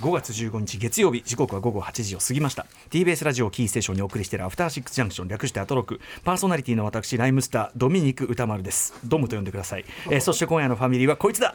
[0.00, 2.66] 5月15日月曜日時刻は午後8時を過ぎました。
[2.90, 6.00] TBS ラジオキーステーションにお送りしているアフターシックスジャンクション略してアトロク。
[6.22, 8.92] パーソナリティの私ライムスタードミニク歌丸です。
[9.04, 11.54] ドムと呼んでください、えーそして今夜のファミリーはこいつだ。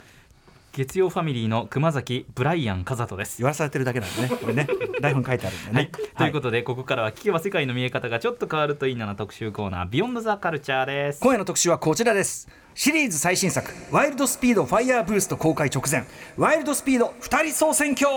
[0.73, 3.37] 月曜ファミリーの熊崎ブライアン和人です。
[3.39, 4.29] 言わされてるだけなんでね。
[4.29, 4.67] これね。
[5.01, 11.19] 台本書いてあるんでね、はい、ということで、ここからは聞けば世界の見え方がちょっと変わるといいなの特集コーナービヨンドザカルチャーです。
[11.21, 16.05] 今夜の特集はこちらですシリーズ最新作「ワイルドスピードファイヤーブースト」公開直前
[16.37, 18.07] 「ワイルドスピード2人総選挙」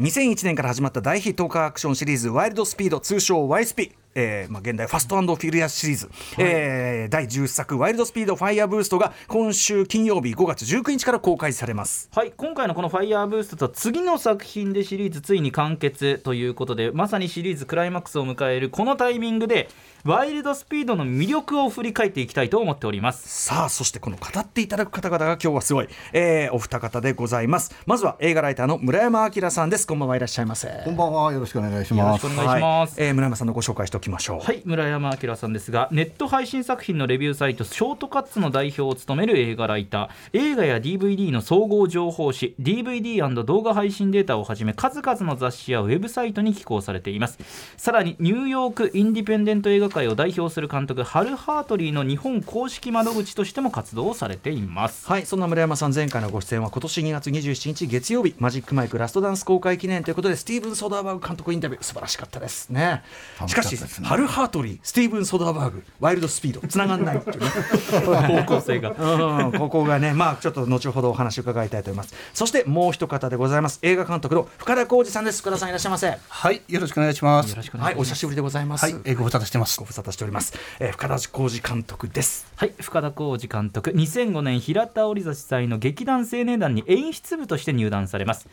[0.00, 12.08] 2001年から始まった大ヒットカーアクションシリーズ「ワイルドスピード」通称 YSP えーまあ、現代ファストフィリアスシリーズ、えー第10作「ワイルドスピードファイヤーブースト」が今週金曜日5月19日から公開されます。
[12.12, 12.32] はい。
[12.36, 19.68] 今回のこの「ファイヤーブースト」とは次の作品でシリーズついに完結ということでまさにシリーズクライマックスを迎えるこのタイミングで
[20.02, 23.44] ワイルドスピードの魅力を振り返っていきたいと思っております。
[23.44, 27.74] さあそしてこの語っていただく方々が今日はすごい、えーお二方でございます。
[27.84, 29.86] まずは映画ライターの村山明さんです。
[29.86, 30.68] こんばんはいらっしゃいませ。
[30.86, 32.24] こんばんは、よろしくお願いします。
[32.24, 33.08] よろしくお願いします、はい。
[33.08, 34.40] えー村山さんのご紹介しておきましょう。
[34.40, 40.38] はい村山明さんですがネット配信作品のレビューサイトショートカッツの代表を務める映画ライター。
[40.38, 47.38] 映画や DVD の総合情報誌 DVD& 動画配信データをはじめ数々の雑誌やウェブサイトに寄稿されています。
[47.76, 63.02] さらにニューヨークインディペンデント映画界を代表する監督ハル・ハートリーの日本公式窓口としても活動をされていますはいそんな村山さん前回のご出演は今年2月27日月曜日マジックマイクラストダンス公開記念ということでスティーブン・ソダーバーグ監督インタビュー素晴らしかったですね
[63.46, 67.48] しかしハル・ハートリースティーブン・ソダーバーグワイルドスピードつながんないっていうね
[68.44, 72.14] 方向性が うんここがね、まあ、ちょっと後ほどお話を伺いたいと思います。
[72.34, 73.78] そしてもう一方でございます。
[73.82, 75.40] 映画監督の深田浩二さんです。
[75.42, 76.18] 深田さんいらっしゃいませ。
[76.28, 77.50] はい、よろしくお願いします。
[77.50, 78.84] よろしくお願はいい、しますお久しぶりでございます。
[78.84, 79.86] はい、えーご無沙汰してますご。
[79.86, 80.54] 無沙汰しております。
[80.78, 82.50] えー深田浩二監督です。
[82.60, 88.48] はい、深田浩二監督2005年平田織座主催の劇団青年団に演出部として入団されます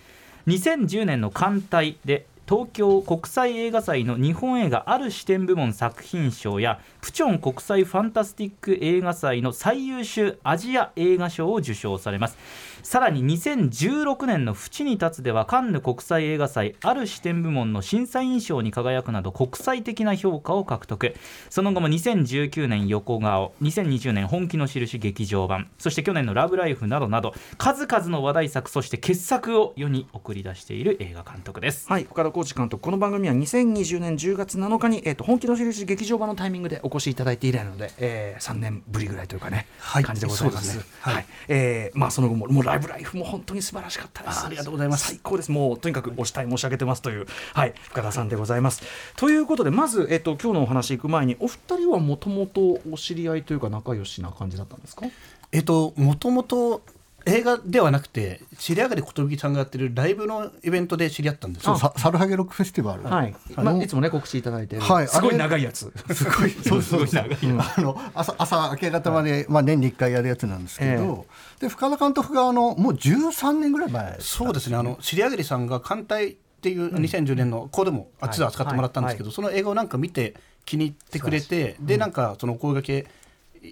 [0.48, 12.38] 2010年の艦隊で東京国際映画祭の日本映画ある視点部門作品賞やプチョン国際ファンタスティック映画祭の最優秀アジア映画賞を受賞されます
[12.88, 21.14] さらに2016年の「淵に立つ」ではカンヌ国際映画祭ある視点部門の審査員賞に輝くなど国際的な評価を獲得。
[21.50, 31.90] その後も2019年横顔2020年本気の印劇場版そして去年の「ラブライフ」などなど数々の話題作そして傑作を世に送り出している映画監督です。
[31.90, 40.68] はい、深田浩二監督、この番組は2020年10月7日に、えー、と本気の印劇場版のタイミングでお越しいただいて以来なので、えー、3年ぶりぐらいというかね、はい感じでございます。
[40.68, 40.94] そうですね。
[41.02, 41.26] はい、はい。
[41.50, 44.40] えーまあその後ももうライブライフも本当に素晴らしかったです。
[44.44, 45.52] あありがとうございます最高です。
[45.52, 48.82] もうとにかくお慕い申し上げてますというはい深田さんでございます。
[49.18, 55.06] ということでまずえっ、と今日のお話行く前にお二人はもともとお知り合いというか仲良しな感じだったんですか？
[55.52, 56.82] えっと、もともと
[57.28, 61.78] 映画ではなくて、知り上がり寿さんがやってるライブのイベントで知り合ったんですよ。
[61.78, 63.04] そうササルハゲロックフェスティバル。
[63.04, 63.36] はい。
[63.56, 65.92] あのまあいつもね告知いただいてる、はいすごい長いやつ。
[66.14, 67.24] すごい、 そうそうそう。
[67.24, 71.26] あの朝朝明け方まで、まあ年に一回やるやつなんですけど、
[71.60, 74.18] で深田監督があのもう13年ぐらい前。
[74.20, 83.08] そうですね、あの知り上がりさんが艦隊っていう2010年のこうでもあっちで扱ってもらったんですけど、その映画をなんか見て気に入ってくれて、でなんかそのお声掛け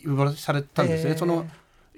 [0.08, 1.12] 呼ばされたんですね。
[1.12, 1.46] へーその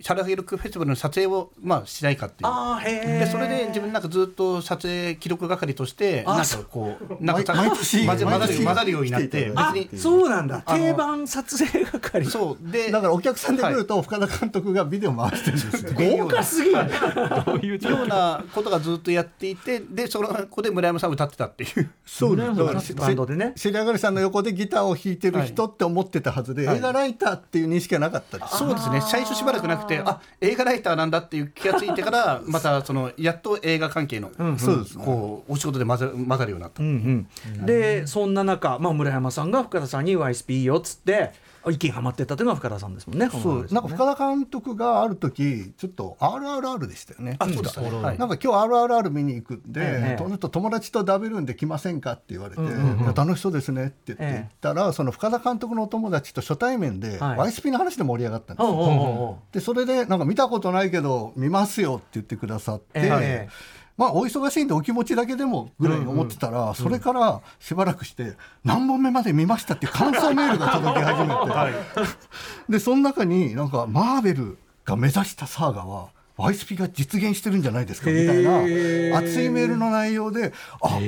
[0.02, 3.20] シャラヘルクフェスティバルの撮影をまあしないかっていう。
[3.20, 10.00] でそれで自分なんかずっと撮影記録係としてなんかこう なんか毎毎年混ぜ混ざる毎年混ざるようになって別に。
[10.00, 10.62] そうなんだ。
[10.62, 12.26] 定番撮影係。
[12.26, 12.72] そう。
[12.72, 15.92] でだからお客さんで来ると深田監督がビデオ回してるんですよ。
[16.18, 16.76] 豪華すぎる。
[17.46, 21.90] どういう状ようなことがずっとやっていてでその子で村山さん歌ってたっていう。
[22.06, 22.50] そうです。
[22.50, 23.54] だからバンドでね。
[23.56, 28.58] シリアガリさんの横でギターを弾いてる人って思ってたはずで、はい映画ライターっていう認識はなかったです。
[28.58, 37.28] そうですね最初しばらくなくてあ映画ライターなんだっていう気がついてから またそのやっと映画関係の、そうですねこうお仕事で混ざ混ざるようになった、うん
[37.60, 37.66] うん。
[37.66, 41.32] でそんな中、まあ、村山さんが深田さんに YSP いいよっつって
[41.72, 43.30] 一気にはまってったというのが深田さんですもんね。
[43.30, 47.36] そうなんか深田監督がある時ちょっと RRR でしたよね。
[47.40, 47.90] あそうですね。
[47.90, 54.32] はいなんか今日 RRR 見に行くんで、ええちょっと友達とダブルんで来ませんかって言われて、うん楽しそうですねって言ってええ。
[54.34, 57.38] 言ったら、その深田監督のお友達と初対面で、はい。
[57.50, 59.40] YSP の話で盛り上がったんですよ。
[59.52, 63.50] でそれでなんか見たことないけど見ますよって言ってくださって、ええ
[63.98, 68.34] まあお忙しいんでお気持ちだけでもぐらいに思ってたら、それからしばらくして
[68.64, 72.10] 何本目まで見ましたっていう感想メールが届き始めて、
[72.70, 78.60] でその中になんかマーベルが目指したサーガは YSP が実現してるんじゃないですかみたいな
[79.18, 81.00] 熱いメールの内容であ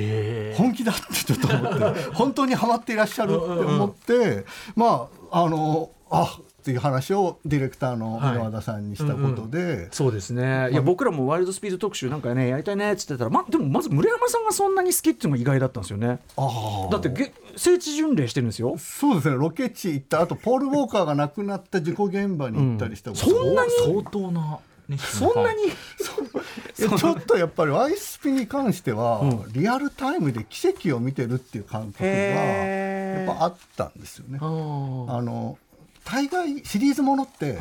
[0.56, 4.44] 本気だってちょっと思って本当にハマっていらっしゃるって思って
[4.74, 16.18] まああのあっていう話をディレクターの箕輪田さんにしたことで、そうですね、いや僕らもワイルドスピード特集なんかねやりたいねっつってたら、ま、でもまず村山さんがそんなに好きっていうのが意外だったんですよね。
[16.36, 18.76] ああだってげ聖地巡礼してるんですよ。
[18.78, 19.36] そうですね。
[19.36, 23.70] ロケ地行ったあとポール・ウォーカーが亡くなった事故現場に行ったりしたこと、そんなに？
[23.84, 24.58] 相当な
[24.98, 25.62] そんなに？
[26.74, 29.22] ちょっとやっぱり YSP に関しては、
[29.52, 34.38] リアルタイムで奇跡を見てるっていう感覚がやっぱあったんですよね。
[34.40, 35.58] あの
[36.10, 37.58] 大概シリーズものって、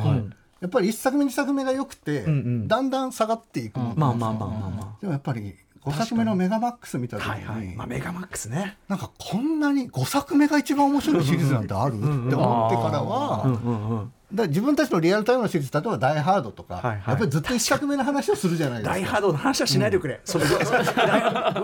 [0.59, 2.67] やっぱり1作目2作目が良くて、んうん。
[2.67, 8.77] だんだん下がっていくまあまあまあまあまでもやっぱり5作目のメガマックス見た時に、あはいはい、まあ、メガマックスね。
[8.89, 11.95] なんかこんなに5作目が一番面白いシリーズなんてある？
[11.95, 16.97] って思ってからは、だ自分たちのリアルタイムのシリーズ例えば「ダイ・ハード」とか、はいはい。
[17.07, 18.93] やっぱりずっと1作目の話をするじゃないですか。
[18.93, 20.59] ダイハードの話はしないでくれ、それダイ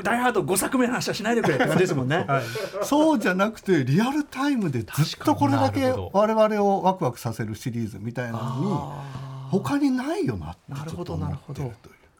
[0.03, 1.55] ダイハード5作目の話はしないでくれ。
[1.55, 2.25] って感じですもんね、
[2.83, 8.95] そうじゃなくてリアルタイムでずっとこれだけ我々をワクワクさせるシリーズみたいなの
[9.49, 11.71] に他にないよなってなるほどなるほど。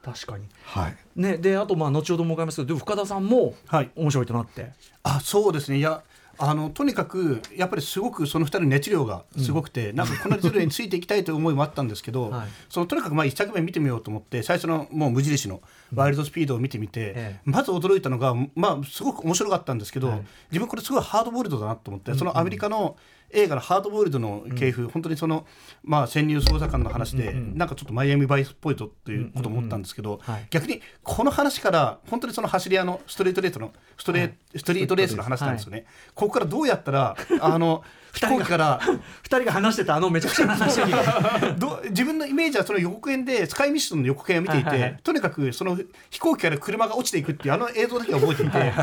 [0.03, 0.45] 確かに。
[0.65, 3.89] はい、ねであとまあ後ほども伺いますけどでも深田さんもはい。
[3.95, 4.71] 面白いとなって、
[5.01, 5.79] あそうですね。
[5.79, 6.03] いや
[6.37, 12.47] あのとにかくやっぱりすごくその2人の熱量がすごくて、なんかこの熱量についていきたいという思いもあったんですけど、 はい。
[12.69, 15.61] そのとにかくまあ1作目見てみようと思って最初のもう無印の
[15.93, 17.39] ワイルドスピードを見てみて、ええ。
[17.45, 20.21] まず驚いたのが、まあ、すごく面白かったんですけど、
[20.51, 22.97] 自分これすごいハードボイルドだなと思って、そのアメリカの
[23.35, 25.45] 映画のハードボイルドの系譜、本当にその、
[25.83, 30.47] まあ、潜入捜査官の話で、なんかちょっとマイアミバイスっぽいとっていうことを思ったんですけど、はい。
[30.49, 35.85] 逆にこの話から本当にその走り屋のストレートレースのストレーストリートレースの話なんですよね。
[36.13, 37.83] ここからどうやったら あの
[38.13, 38.79] 飛行機から
[39.23, 40.79] 二人が話してたあのめちゃくちゃな話
[41.89, 44.99] 自分のイメージはその予告編でスカイミッションの予告編を見ていて、はいはいはい。
[45.03, 45.77] とにかくその
[46.09, 48.73] 飛行機から車が落ちていくっていうあの映像だけは覚えていて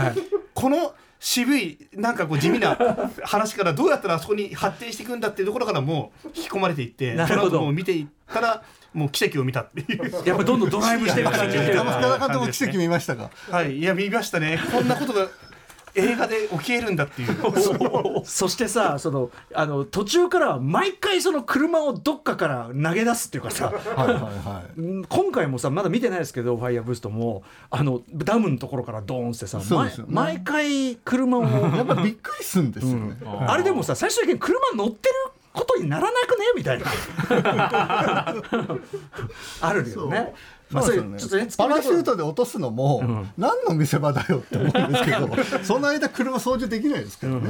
[0.55, 2.77] この渋いなんかこう地味な
[3.23, 10.27] 話からどうやったらあそこに発展していくんだっていうところからもう引き込まれていってなるほどその後もう見ていったらもう奇跡を見たっていう。
[10.27, 15.29] やっぱどんどんドライブしていく感じで山深田監督奇跡見ましたかはい、いや見ましたねこんなことが
[15.95, 17.37] 映画で起きえるんだっていう。
[18.25, 24.81] そしてさそのあの途中からは毎回その車をどっかから投げ出すっていうかさはいはいはい。
[24.81, 29.65] うん今回もさまだ見てないですけどファイヤーブーストもあのダムのところからドーンってさ、ね。
[29.71, 31.43] 毎毎回車を。
[31.77, 33.17] やっぱびっくりするんですよね、
[33.47, 35.15] あれでもさ最終的に車乗ってる
[35.53, 36.87] ことにならなくねみたいな。
[39.61, 40.35] あるよね。
[40.73, 47.41] まあ、そそうういうちょっとねですよねパラシュートで落とすのも、何の見せ場だよって思うんですけどその間車操縦できないですからね、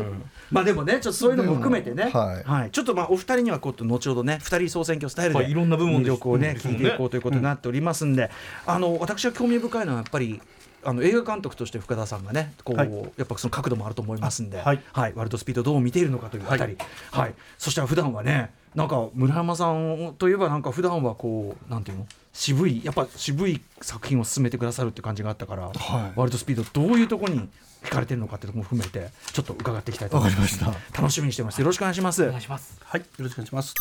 [0.50, 2.70] まあでもねちょっとそういうのも含めてね、でもはい。
[2.70, 6.10] ちょっとまあお二人にはこう後ほどね二人総選挙スタイルで、はいいろんな部門で。
[6.10, 8.30] 魅力をね聞いていこうということになっておりますんで、
[8.66, 10.40] あの私は興味深いのはやっぱり
[10.84, 12.92] あの映画監督として深田さんがねこう、はい。
[13.16, 14.82] やっぱその角度もあると思いますんで、はい。
[14.94, 16.76] ワイルドスピードどう見ているのかというあたり、
[17.12, 17.34] はい。
[17.56, 22.06] そして普段はねなんか村山さんといえばなんか普段はこうなんていうの？
[22.32, 27.48] 渋いやっぱ渋い作品を進めてくださるって感じがあったから、はいワイルドスピードどういうところに
[27.84, 30.64] 惹かれてるのかっていうところも含めてちょっと伺っていきたいと思います。
[30.64, 31.58] わかりま楽しみにしてます。
[31.60, 32.22] よろしくお願いします。
[32.24, 33.74] お願いしますはいよろしくお願いします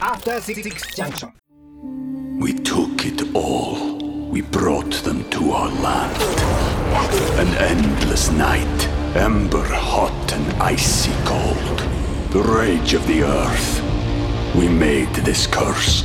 [0.00, 1.32] After Six Junction.
[2.40, 3.98] We took it all.
[4.30, 6.20] We brought them to our land.
[7.38, 11.78] An endless night, ember hot and icy cold.
[12.30, 13.82] The rage of the earth.
[14.54, 16.04] We made this curse.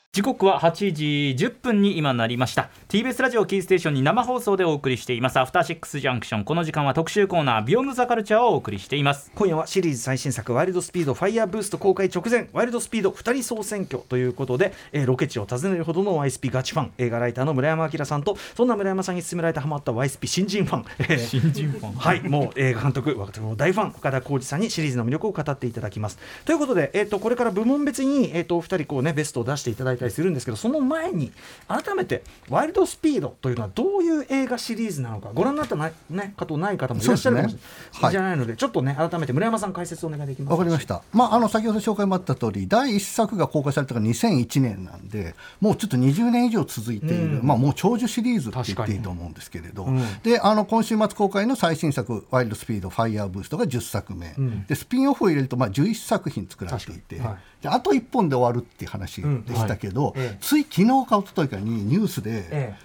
[0.13, 1.05] 時刻は8時
[1.39, 2.69] 10分に今なりました。
[2.89, 5.39] TBS ラジオキーステーションに生放送でお送りしています。
[5.39, 6.43] アフターシックスジャンクション。
[6.43, 9.31] この時間は特集コーナービヨンドザカルチャーをお送りしています。
[9.33, 21.93] 今夜はシリーズ最新作「ワイルドスピードファイヤーブースト」公開直前ワイルドスピード2人総選挙ということで、えーロケ地を訪ねるほどの YSP ガチファン映画ライターの村山明さんとそんな村山さんに勧められてハマった YSP 新人ファン、えー新人ファン。
[21.93, 26.19] はい、もう映画監督、私も大ファン、岡田浩二さんにシリーズの魅力を語っていただきます。
[26.43, 31.31] ということで、えっとこれから部門別に、えっとお二人こう、ね、ベストを出していただいたりするんですけど、その前に、
[31.67, 37.61] 改めて、ワイルドスピードというのはどういう映画シリーズなのか、ご覧になったな、ね、方ない方もいらっしゃるかもしれない、ね。
[37.93, 38.11] はい。
[38.11, 47.47] じゃないので、ちょっとね、改めて村山さん、解説お願いできますわかりました、まあ、あの先ほど紹介もあった通り第1作が公開されたのが2001年なんでもうちょっと20年以上続いている、うん。
[47.47, 50.01] まあ、もう長寿シリーズって言っていいと思うんですけれど、うん。
[50.23, 54.65] であの今週末公開の最新作「ワイルドスピードファイヤーブースト」が10作目、ん。
[54.65, 57.63] でスピンオフを入れるとまあ11作品作られていて、はい。
[57.63, 60.37] であと1本で終わるっていう話でしたけど、うんはいええ。
[60.41, 62.75] つい昨日か一昨日かにニュースで、え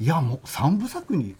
[0.00, 1.36] いやもう3部作に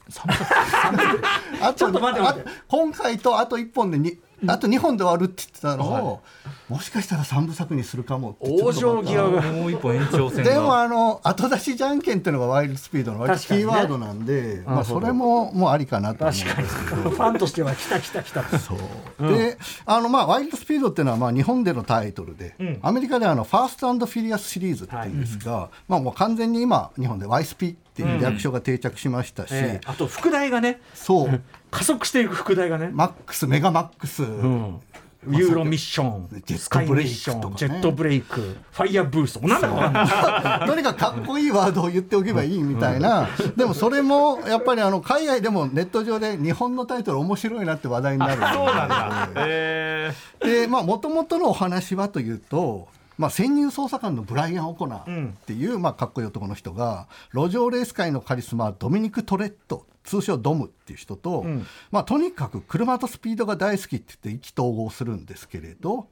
[1.61, 2.49] あと ちょっと待って待って。
[2.49, 6.21] あ今回とあと1本でにあと2本で終わるって言ってたのを、
[6.69, 9.53] もしかしたら3部作にするかもってちょ往っとまた生際が。
[9.53, 17.11] もう一本延長戦でもがあの後出しじゃんけんっていうのがワイルドスピードの割とキーワードなんで、まあ、それももうありかなと思うんですけど。
[17.11, 18.59] ファンとしては、来た来た来たと。
[18.59, 22.79] そうであのまあワイルドスピードっていうのはまあ日本でのタイトルで、ん。
[22.83, 29.87] アメリカではあのファーストフィリアスシリーズっていうんですが、まあもう完全に今日本で YSP っていう略称が定着しましたし、ええ。
[29.87, 31.41] あと、副題がね、そう
[31.73, 32.91] 加速していく副題がね。
[32.93, 34.81] マックスメガマックス、うん。
[35.29, 40.65] ユーロミッション、ジェットブレイクッション、とかねジェットブレイク、ファイヤーブースト、なんだか。
[40.67, 48.43] とにかくかっこいいワードを言っておけばいいみたいな、でもそれもやっぱりあの海外でもネット上で日本のタイトル面白いなって話題になる。
[48.53, 49.29] そうなんだ。
[49.37, 61.45] えでまあもともとのお話はというと、まあ、潜入捜査官のブライアン・オコナーっていう、まあ、かっこいい男の人が路上レース界のカリスマドミニク・トレット通称ドムっていう人と、
[61.91, 66.09] まあ、とにかく車とスピードが大好きって言って意気投合するんですけれど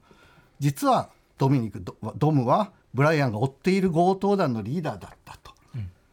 [0.59, 5.51] 実はドミニクドドムはブライアンが追っている強盗団のリーダーだったと。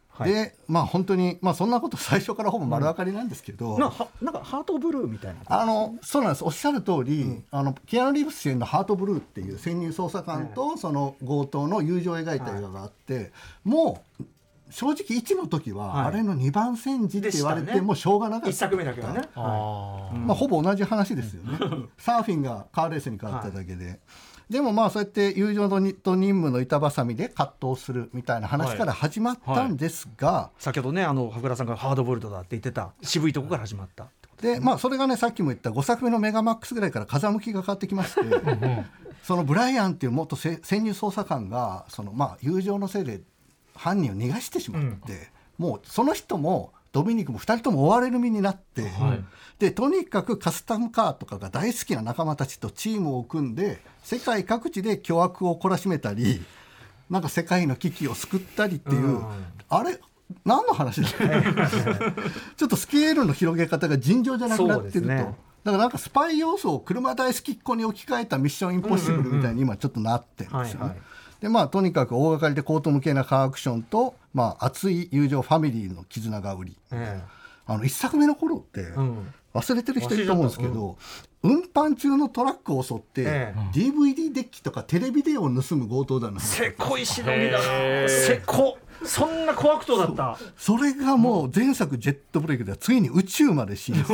[0.09, 0.33] はい。
[0.33, 3.93] でまあ本当に、まあ、そんなこと最初からほぼ丸分かりなんですけど、なん。
[4.21, 5.39] なんかハートブルーみたいな。
[5.47, 6.43] あのそうなんです。
[6.43, 13.31] おっしゃる通り、あのキアヌ・リーブス主演の「ハートブルー」っていう潜入捜査官とその強盗の友情を描いた映画があって、
[13.63, 14.23] もう
[14.69, 16.05] 正直1の時は、はい。
[16.07, 18.49] あれの2番煎じって言われてもしょうがなかった。
[18.49, 19.21] 一作目だけはね。
[19.35, 21.57] あまあ、ほぼ同じ話ですよね。
[21.97, 23.99] サーフィンがカーレースに変わっただけで、
[24.49, 34.07] でもまあそうやって友情と任務の板挟みで葛藤するみたいな話から始まったんですが、先ほどね、あの羽倉さんがハードボイルドだって言ってた渋いとこから始まった。
[34.41, 38.21] でまあそれがねさっきも言った5作目の「メガマックス」ぐらいから風向きが変わってきまして
[39.21, 43.21] そのブライアンっていう元せ潜入捜査官がそのまあ友情のせいで
[43.79, 48.91] 犯人を逃がしてしまって、もうその人もドミニクも2人とも追われる身になって、
[49.57, 56.41] でとにかくカスタムカーとかが大好きな仲間たちとチームを組んで世界各地で巨悪を懲らしめたり
[57.09, 59.21] なんか世界の危機を救ったりっていう、
[59.69, 59.97] あれ
[60.43, 61.07] 何の話だ
[62.57, 71.01] ちょっとスケールの広げ方が尋常じゃなくなってると、だからなんかスパイ要素を車大好きっ子に置き換えたミッションインポッシブルみたいに今ちょっとなってるんですよね。
[71.41, 77.21] でまあとにかく大掛かりで高等無形なカーアクションと、まあ、熱い友情ファミリーの絆が売り、え
[77.65, 79.33] あの一作目の頃って、ん。
[79.53, 80.97] 忘れてる人いると思うんですけど、
[81.41, 88.09] 運搬中のトラックを襲って、え DVD デッキとかテレビデオを盗む強盗団の話せこい忍びだな。
[88.09, 88.77] せこ。
[89.03, 90.37] そんな小悪党だった。
[90.57, 94.09] それがもう前作「ジェットブレイク」ではついに宇宙まで進出し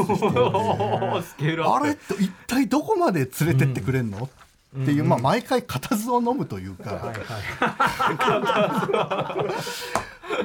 [1.36, 4.30] て あれって一体どこまで連れてってくれんの、
[4.82, 7.14] っていう、まあ、毎回固唾を飲むというか、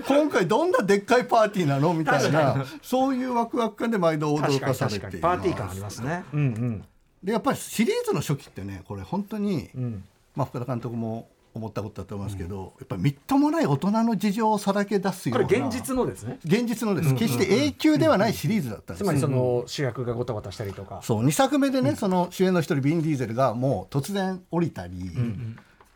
[0.06, 4.98] 今回どんなでっかいパーティーなのみたいなそういうワクワク感で毎度驚確かかされ。
[4.98, 6.24] てパーティー感ありますね。
[6.32, 6.84] うんうん。
[7.22, 16.38] でやっぱりシリーズの初期ってねこれ本当に、んまあ、福田監督も思ったことだと思いますけど、やっぱりみっともない大人の事情をさらけ出すようなこれ現実のですね。
[16.44, 21.00] 現実のです、決して永久ではないシリーズだったんですつまりその主役がごたごたしたりとか。
[21.02, 25.10] そう2作目でね、その主演の一人ビン・ディーゼルがもう突然降りたり、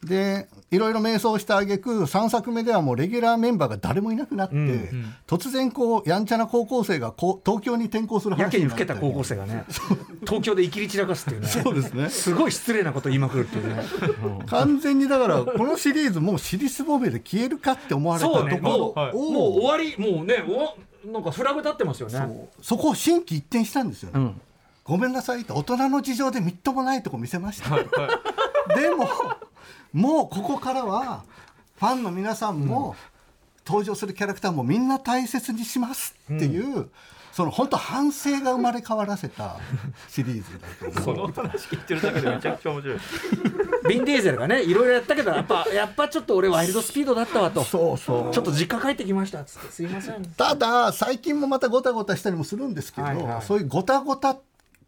[0.04, 4.54] でいろいろ迷走した挙句3作目ではもうレギュラーメンバーが誰もいなくなって、
[5.26, 9.64] 突然こうやんちゃな高校生がこう東京に転校するや話になったりけに老けた高校生がね、
[10.20, 11.48] 東京で生きり散らかすっていうね。
[11.48, 13.82] そうですねすごい失礼なこと言いまくるっていうね。
[14.40, 18.28] うん完全にだからこのシリーズもう尻すぼめで消えるかって思われた。
[18.28, 22.48] ところもう、をもう終わり、もうね、おなんかフラグ立ってますよね。
[22.62, 24.40] そこを心機一転したんですよね、うん。
[24.84, 29.08] ごめんなさいって大人の事情でみっともないとこ見せました、でも
[29.94, 31.24] もうここからは
[31.78, 32.94] ファンの皆さんも、
[33.66, 36.90] 登場するキャラクターもみんな大切にしますっていう、
[37.32, 39.56] その本当反省が生まれ変わらせた
[40.08, 41.32] シリーズだと思う。
[41.32, 42.98] その話聞いてるだけでめちゃくちゃ面白い。
[43.88, 47.64] ビン・ディーゼルがねいろいろやったけどやっぱやっぱちょっと俺ワイルドスピードだったわと。
[47.64, 48.32] そうそう。
[48.32, 50.22] ちょっと実家帰ってきましたっつってすいません。
[50.36, 53.42] ただ最近もまたごたごたしたりもするんですけど、はいはい。
[53.42, 54.36] そういうごたごた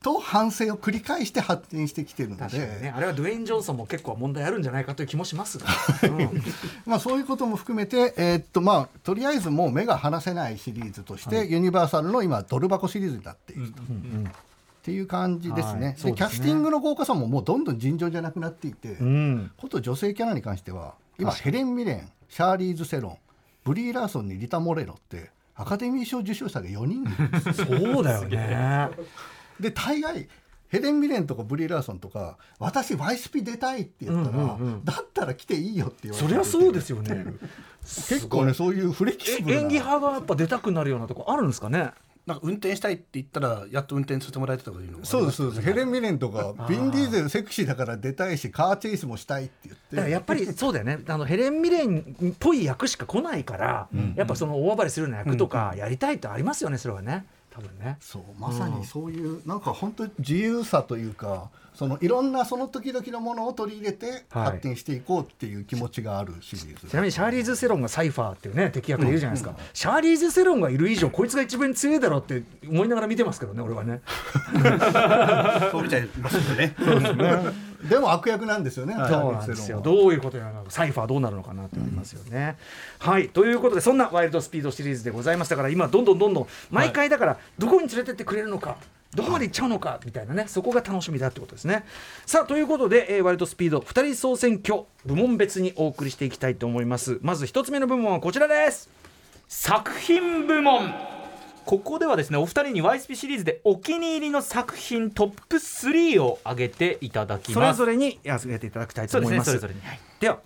[0.07, 2.95] と反省を繰り返して発展してきてるので、ね。
[2.95, 5.67] あれはドゥエイン・ジョンソンも結構問題あるんじゃないかという気もしますが、
[6.05, 6.43] うん。
[6.87, 13.83] まあ、そういうことも含めて、えーっとまあ、とりあえずもう目が離せないシリーズとして、ユニバーサルの今ドル箱シリーズになっていると。
[13.83, 13.85] っ
[14.85, 15.95] ていう感じですね,、はい。
[15.95, 16.13] ですね。
[16.13, 19.51] でキャスティングの豪華さももうどんどん尋常じゃなくなっていて、うん。
[19.57, 23.19] こと女性キャラに関しては今ヘレン・ミレンシャーリーズ・セロン
[23.65, 27.05] ブリー・ラーソンにリタ・モレロってアカデミー賞受賞者が4人
[27.53, 28.91] そうだよね
[29.61, 30.29] で大概
[30.69, 36.29] ヘレン・ミレンとかブリー・ラーソンとか私ワイスピ出たいって言ったら、だったら来ていいよって言われて。
[36.29, 37.25] そりゃそうですよね。
[38.09, 39.63] 結構ねそういうフレキシブルな。
[39.63, 41.93] 演技派がやっぱ出たくなるようなとこあるんですかね？
[42.27, 45.63] なんか運転したいって言ったらやっと運転させてもらえてたというのがそうですそうです。
[45.63, 50.11] ヘレン・ミレンとかビン・ディーゼルセクシーだから出たいしカーチェイスもしたいって言って。
[50.11, 50.99] やっぱりそうだよね。
[51.07, 57.25] あのヘレン・ミレンっぽい役しか来ないから、やっぱその大暴れするような役とかやりたいってありますよねそれはね
[57.57, 57.97] 多分ね。
[58.01, 64.47] そうまさにそういう、なんか本当に自由さというかそのいろんなその時々のものを取り入れてはい。
[64.47, 74.03] 発展していこうっていう気持ちがあるシリーズ、ちなみにシャーリーズ・セロンがサイファーっていうね敵役でいるじゃないですか、シャーリーズ・セロンがいる以上こいつが一番強いだろうって思いながら見てますけどね俺はね。
[75.73, 76.75] そう見ちゃいますよね。
[76.79, 77.66] で
[77.99, 79.81] も悪役なんですよね、そうなんですよ。
[79.81, 82.57] どういうことになるのかサイファーどうなるのかなってありますよね、
[82.99, 83.29] はい。
[83.29, 88.77] ということでそんなワイルドスピードシリーズでございましたから今どんどんどんどん毎回だからどこに連れてってくれるのか
[89.15, 91.85] どこまで行っちゃうのかみたいなねそこが楽しみだってことですね。
[92.27, 97.19] さあということで、えーワイルドスピード2人総選挙部門別にお送りしていきたいと思います。
[97.23, 98.91] まず一つ目の部門はこちらです。
[99.49, 101.16] 作品部門
[101.67, 109.31] ここではですねお二人に YSP シリーズでお気に入りの作品トップ3を挙げていただきそれますぞれにやらせていただきたいとそうです。
[109.33, 109.75] ね思いますそれぞれ。
[109.75, 110.01] に、はい。
[110.21, 110.39] では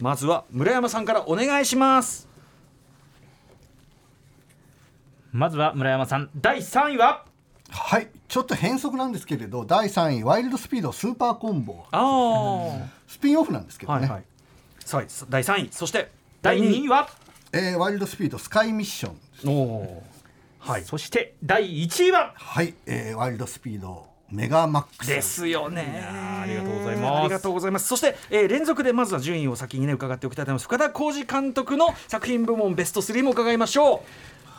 [0.00, 2.28] まずは村山さんからお願いします。
[5.30, 7.24] まずは村山さん第3位は？
[7.70, 8.08] はい。
[8.26, 11.84] ちょっと変則なんですけれど第3位ワイルドスピードスーパーコンボ。
[11.92, 14.22] あスピンオフなんですけどね、あはい
[14.90, 15.06] はい。
[15.28, 15.68] 第3位。
[15.70, 16.10] そして
[16.42, 17.08] 第2位は？
[17.52, 20.02] えーワイルドスピードスカイミッションおお
[20.66, 20.84] はい。
[20.84, 22.32] そして第1位は？
[22.36, 25.08] はい、えーワイルドスピードメガマックス。
[25.08, 26.02] ですよね。
[26.02, 27.20] ありがとうございます。
[27.20, 27.86] ありがとうございます。
[27.86, 30.64] そして、えー連続でまずは順位を先にね伺っておきたいと思います。
[30.64, 34.00] 深田浩二監督の作品部門ベスト3も伺いましょう。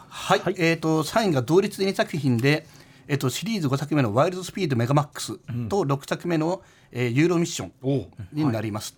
[0.10, 2.68] はい、えっ、と3位が同率で2作品で、
[3.08, 5.40] えっ、とシリーズ5作目のワイルドスピードメガマックス
[5.70, 8.96] と6作目の、えーユーロミッションになります。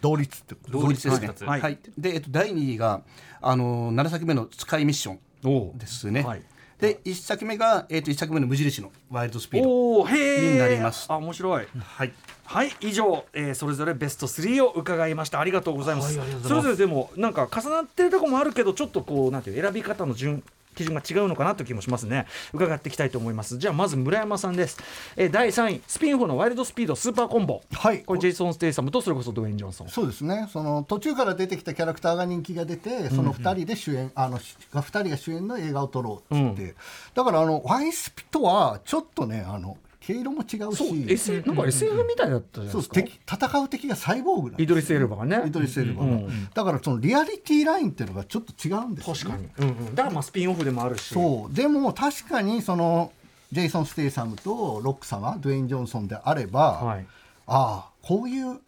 [0.00, 1.30] 同率ってこと同率ですね。
[1.48, 1.60] はい。
[1.60, 1.78] はい。
[1.98, 3.02] で、えっ、と第2位が
[3.42, 5.14] あの7作目のスカイミッション。
[5.14, 5.33] お
[5.76, 6.22] ですね。
[6.22, 6.42] はい。
[6.78, 10.06] で1作目がえっ、と1作目の無印のワイルドスピード。
[10.08, 11.06] になります。
[11.08, 11.66] あ面白い。
[11.78, 12.12] はい。
[12.44, 15.40] はい以上、えーそれぞれベスト3を伺いました。
[15.40, 20.42] ありがとうございます,、それぞれでもなんか重なってるところもあるけどちょっとこうなんていう選び方の順
[20.74, 22.26] 基準が違うのかなという気もしますね。
[22.52, 23.58] 伺っていきたいと思います。
[23.58, 24.78] じゃあまず村山さんです、
[25.16, 27.62] えー第3位スピンオフのワイルドスピードスーパーコンボ。
[27.72, 28.02] はい。
[28.02, 29.88] これジェイソン・ステイサムとそれこそドウェイン・ジョンソン。
[29.88, 30.48] そうですね。
[30.52, 36.74] その途中から出てきたキャラクターが人気が出てその2人で主演、あの2人が主演の映画を撮ろうって言って、
[37.14, 40.76] だからあのワイスピとはちょっとねあの毛色も違うし。
[40.76, 42.94] そう S なんか SF みたいだったじゃないですか。
[42.94, 45.42] 敵戦う敵がサイボーグなイドリス・エルバがね。
[45.46, 46.20] イドリス・エルバが、
[46.52, 51.14] だからそのリアリティラインっていうのがちょっと違うんですよ、ね、確かに、うんうん、だからまあスピンオフでもあるし。
[51.14, 51.54] そう。
[51.54, 53.12] でも確かにその
[53.52, 57.06] ジェイソン・ステイサムとロック様ドゥエイン・ジョンソンであれば、はい。
[57.46, 58.60] ああこういう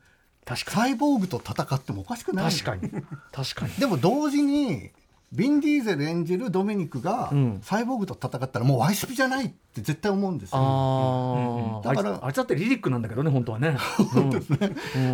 [0.44, 2.90] 確かサイボーグと戦ってもおかしくないに確かに。
[3.32, 3.74] 確かに。
[3.74, 4.90] でも同時に
[5.32, 7.60] ビン・ディーゼル演じるドミニクがん。
[7.62, 13.76] サイボーグと戦ったらもうワイスピじゃないって絶対思うんですよ、ああ、だからあいつあいつだってリリックなんだけどね本当はね。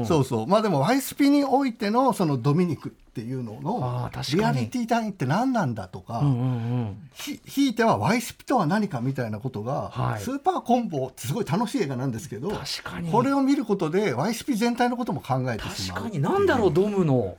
[0.07, 6.45] そうそうまあでもワイスピにおいてのそのドミニクっていうののリアリティラインって何なんだとか、うんうんう
[6.85, 7.11] ん。
[7.15, 10.21] ひひいてはワイスピとは何かみたいなことが、はい。
[10.23, 13.11] スーパーコンボってすごい楽しい映画なんですけど確かに。
[13.11, 16.23] これを見ることでワイスピ全体のことも考えてしまう確かに。
[16.23, 17.37] なんだろうドムの、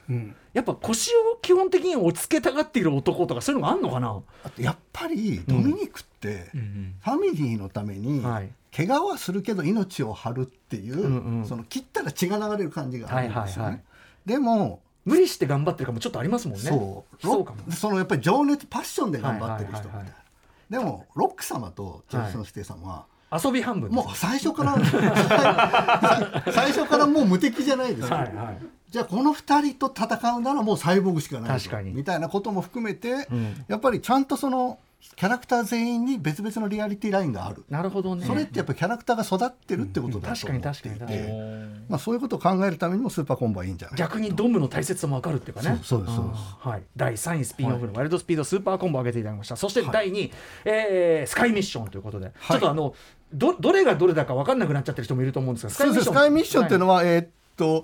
[0.54, 4.22] やっぱ腰を基本的に落ち着けたがっている男とかそういうのがあんのかな？
[4.44, 8.50] あとやっぱりドミニクってファミリーのためにはい。
[8.76, 11.46] 怪我はするけど命を張るっていう、んうん。
[11.46, 13.46] その切ったら血が流れる感じがあるんですよね。
[13.46, 13.84] はいはいはい。
[14.26, 16.63] でも無理して頑張ってるかもちょっとありますもんね。
[16.63, 17.22] そう。
[17.22, 17.72] そうかも。
[17.72, 20.24] そのやっぱり情熱パッションで頑張ってる人みたいな、はいはいはいはい。
[20.70, 28.58] でもロック様とジョンソン・ステイさんは、遊び半分もう最初からさ 最初からもう無敵じゃないですか、はいはい
[28.94, 31.58] じゃあこの2人と戦うならもうサイボーグしかないと。
[31.58, 31.92] 確かに。
[31.94, 33.66] みたいなことも含めて、ん。
[33.68, 34.78] やっぱりちゃんとその
[35.16, 38.24] キャラクター全員に別々のリアリティラインがある、なるほどね。
[38.24, 43.98] それってやっぱりキャラクターが育ってるってことだと確かに思ってい確かに確かて、まあ、そういうことを考えるためにもスーパーコンボはいいんじゃない？
[43.98, 45.80] か逆にドムの大切さも分かるっていうかね。
[45.84, 46.42] そうですそうです。
[46.60, 49.56] はい、第3位スピンオフのワイルドスピードスーパーコンボを上げていただきました。
[49.56, 50.32] そして第2位、
[50.66, 52.94] えースカイミッションということで、ちょっとあの
[53.34, 55.78] どどれがどれだか分かんなくなっちゃってる人もいると思うんですがス
[56.12, 56.66] カイミッション。
[56.66, 57.28] っていうののは、えーっ
[57.58, 57.84] と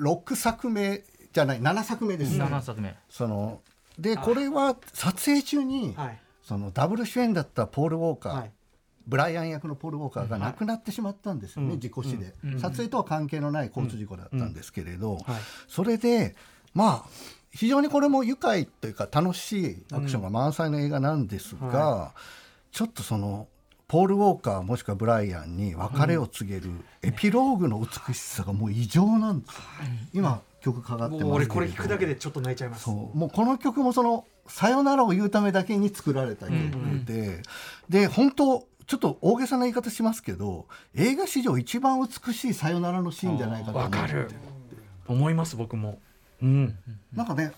[0.00, 2.96] 6作目じゃない7作目です、7作目。
[3.08, 3.60] その
[3.98, 6.18] でこれは撮影中に、はい。
[6.42, 8.50] そのダブル主演だったポール・ウォーカー、はい。
[9.06, 11.80] ブライアン役のポール・ウォーカーが亡くなってしまったんですよね、うん。
[11.80, 15.24] 事故死で、撮影とは関係のない交通事故だったんですけれど、はい。
[15.68, 16.34] それで
[16.74, 17.10] まあ
[17.50, 22.12] 非常にこれも愉快というか楽しいアクションが満載の映画なんですが、
[22.72, 23.48] ちょっとその
[23.90, 26.70] ポール・ウォーカーもしくはブライアンに別れを告げる
[27.02, 29.62] エピローグの美しさがもう異常なんですよ、
[30.12, 31.26] 今曲かかってますけれど。
[31.26, 32.88] もう俺これ聞くだけでちょっと泣いちゃいます。
[32.88, 36.56] もうこの曲もその「さよなら」を言うためだけに作られた曲
[37.04, 37.42] で、
[37.88, 44.30] で本当ちょっと大げさな言い方しますけど映画史上一番美しいさよならのシーンじゃないかと思かる。
[45.08, 45.98] 思います僕も。
[46.40, 46.78] うん。
[47.12, 47.50] なんかね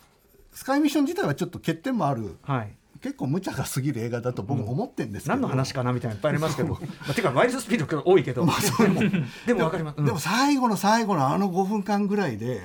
[0.55, 2.39] スカイミッション自体はちょっと欠点もある。
[2.41, 6.79] はい結構無茶が過ぎる映画だと僕も思ってるんですけど、何の話かなみたいなのいっぱいありますけど、 ま
[7.11, 9.01] あ、てかワイルドスピードが多いけど、でも
[9.47, 10.05] でも分かります、うん。
[10.05, 12.63] でも最後の最後のあの5分間ぐらいで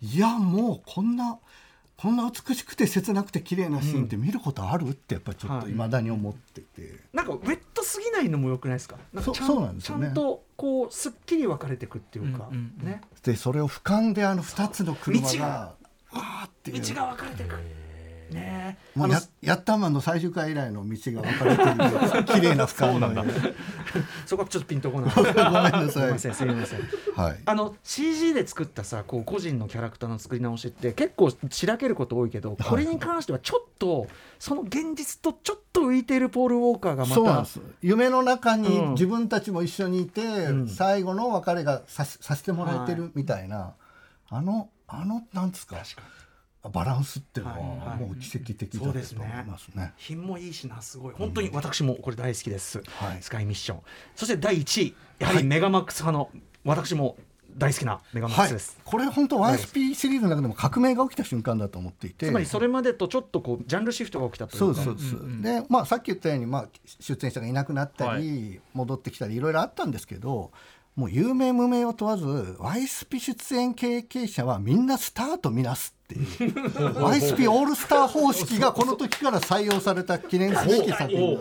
[0.00, 1.38] いやもうこんな
[1.98, 5.74] こんな美しくて切なくて綺麗なシーンって見ることあるってやっぱりちょっとい。
[5.74, 8.96] まだに思ってて、なんかウェットすぎないのもよくないですか？
[9.20, 10.06] そうそうなんですよね。
[10.06, 12.86] ちゃんとこうすっきり分かれていくっていうか、うんうんうん。
[12.86, 13.02] ね。
[13.22, 16.80] でそれを俯瞰であの2つの車が道がわーっていう。
[16.80, 17.56] 道が分かれていく
[18.30, 18.78] ね。
[18.94, 23.24] えもうやヤッターマンの最終回以来の道が分かれている 綺麗な俯瞰の
[24.26, 25.14] そこはちょっとピンとこない。
[25.14, 26.06] ごめんなすさい。
[26.06, 26.80] みませんすみません。
[27.14, 27.38] はい。
[27.44, 34.06] あの CG で作ったさこう個人のキャラクターの作り直しって結構しらけること多いけどこれに関してはちょっと
[34.38, 37.60] その現実とちょっと浮いているポール・ウォーカーがまたそうなんです。
[37.82, 38.90] 夢の中にうん。
[38.92, 40.68] 自分たちも一緒にいて、ん。
[40.68, 43.74] 最後の別れがさしさせてもらえてるみたいな、
[44.28, 45.76] あのあのなんですか
[46.68, 48.00] バランスっていうのはいははい。
[48.00, 49.92] もう奇跡的だと思いますね。
[49.96, 51.14] 品もいいしなすごい。
[51.14, 53.18] 本当に私もこれ大好きです、はい。
[53.22, 53.80] スカイミッション。
[54.14, 56.30] そして第1位やはりメガマックス派の
[56.64, 57.16] 私も
[57.56, 62.26] 大好きなメガマックはいスです、、これ本当 YSP シリーズの中でも革命が起きた瞬間だと思っていて。
[62.26, 64.82] つまりそれまでとちょっとこうジャンルシフトが起きたというか。
[64.82, 66.68] そうですそうです、で、まあ、さっき言ったように、まあ、
[67.00, 70.52] 出演者がいなくなったり、戻ってきたりいろいろあったんですけど
[70.96, 72.26] もう有名無名を問わず
[72.60, 76.52] YSP 出演経験者はみんなスターとみなすっていう。
[76.52, 81.38] YSP オールスター方式がこの時から採用された記念すべき作品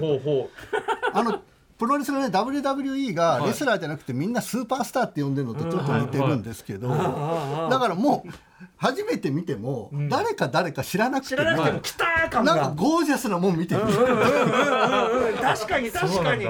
[1.14, 1.42] あの
[1.78, 6.96] プロレスのね WWE がレスラーじゃなくてみんなスーパースターって呼んでるのとちょっと似てるんですけど、だ
[7.80, 8.30] からもう
[8.76, 11.80] 初めて見ても誰か誰か知らなくても、知らなん
[12.46, 16.48] かがゴージャスなもん見てる、確かに確かに。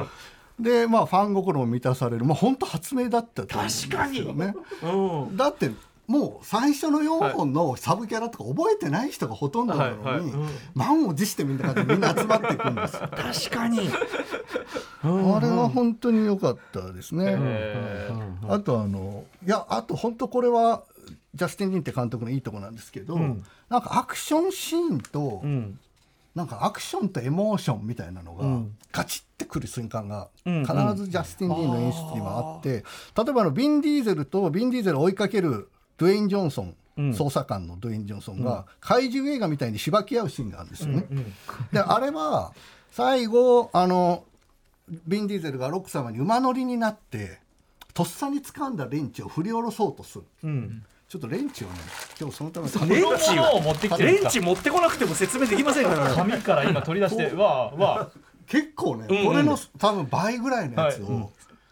[0.60, 2.25] でまあファン心も満たされる。
[2.25, 4.38] まあ本当発明だったと思うんですよ確かに。
[4.38, 4.53] ね
[4.84, 4.88] う
[5.32, 5.38] ん。
[5.38, 5.71] だって
[6.10, 10.32] もう最初の4本のサブキャラとか覚えてない人がほとんどなのに、はいはい。
[10.74, 11.84] 満を持してみんな集
[12.26, 13.10] まっていくんですよ。
[13.12, 13.91] 確かに。
[15.04, 17.26] あれは本当に良かったですね。
[17.38, 18.12] え
[18.48, 20.84] あとあのいやあと本当これは
[21.36, 23.45] ジャスティン・リンって監督のいいとこなんですけど、ん。
[23.69, 25.80] なんかアクションシーンと、うん。
[26.34, 28.76] なんかアクションとエモーションみたいなのが、うん。
[28.91, 30.65] ガチってくる瞬間がうん。
[30.65, 32.84] 必ずジャスティン・リンの演出にはあって、例え
[33.32, 37.09] ばあのビン・ディーゼルとビン・ディーゼルを追いかけるドゥエイン・ジョンソン、うん。
[37.12, 41.05] 捜査官のドゥエイン・ジョンソンが怪獣映画みたいにしばき合うシーンがあるんですよね。
[41.71, 42.53] であれは
[42.91, 44.23] 最後あの
[45.05, 47.39] ビン・ディーゼルがロック様に馬乗りになって
[47.93, 50.83] とっさに掴んだレンチを振り下ろそうとする、うん。
[51.07, 51.73] ちょっとレンチをね
[52.19, 53.59] 今日そのためにレンチを。
[53.62, 56.15] 持ってきてレンチ持ってこなくても説明できませんから。
[56.15, 58.09] 紙から今取り出してわあわ
[58.47, 61.13] 結構ね、んうんこれの多分倍ぐらいのやつを、はい。
[61.13, 61.27] うん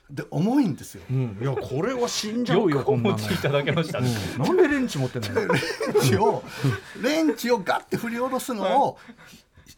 [0.09, 1.01] で重いんですよ。
[1.09, 1.37] うん。
[1.41, 4.09] いやこれは死んじあゃうよこんなのいただけましたね。
[4.37, 5.29] なんでレンチ持ってんの？
[5.33, 6.43] レンチを
[7.01, 8.97] レンチをガッて振り下ろすのを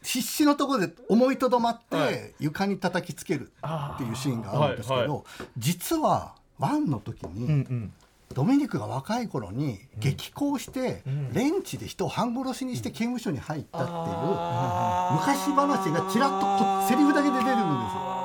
[0.04, 3.52] 必死のところで思いとどまって床に叩きつける
[3.96, 5.26] っていうシーンがあるんですけはいはど
[5.58, 7.94] 実はワンの時うんうにん。
[8.32, 11.02] ドミニクが若い頃に激高して
[11.34, 13.96] レンチで人を半殺しにして刑務所に入ったっていう
[15.20, 18.19] 昔話がちらっとこセリフだけで出てくるんですよ。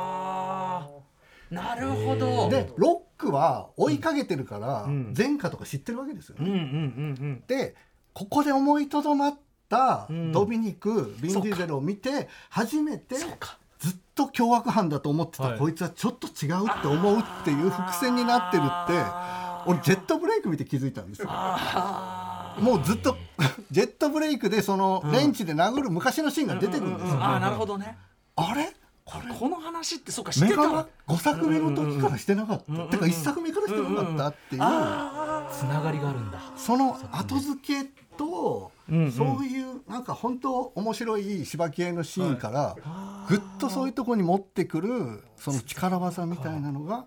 [1.54, 2.48] なるほど。
[2.48, 5.14] でロックは追いかけてるからん。
[5.16, 7.42] 前科とか知ってるわけですよね。
[7.46, 7.74] で
[8.12, 9.34] ここで思いとどまっ
[9.68, 10.32] たん。
[10.32, 13.26] ドミニク、ビン・ディーゼルを見て初めてずっ
[14.14, 15.58] と凶悪犯だと思ってた、はい。
[15.58, 18.92] こいつはちょっと違うって思うっていう伏線になってるって
[19.66, 21.28] 俺ジェットブレイク見て気づいたんですよ。
[22.60, 23.16] もうずっと
[23.70, 27.14] ジェットブレイクでそのレンチで殴る昔のシーンが出てくるんですよ。
[27.20, 27.98] ああなるほどね。
[28.36, 28.72] あれ
[29.06, 30.66] この話ってそうか知ってたわ。
[30.66, 34.60] メガマ5作目の時からしてなかった、てか1作目からしてなかったっていう、
[35.52, 36.40] つながりがあるんだ。
[36.56, 39.12] その後付けと、うんうん。
[39.12, 42.76] そういうなんか本当面白い芝木屋のシーンから、
[43.28, 47.04] ぐっとそういうところに持ってくるその力技みたいなのが、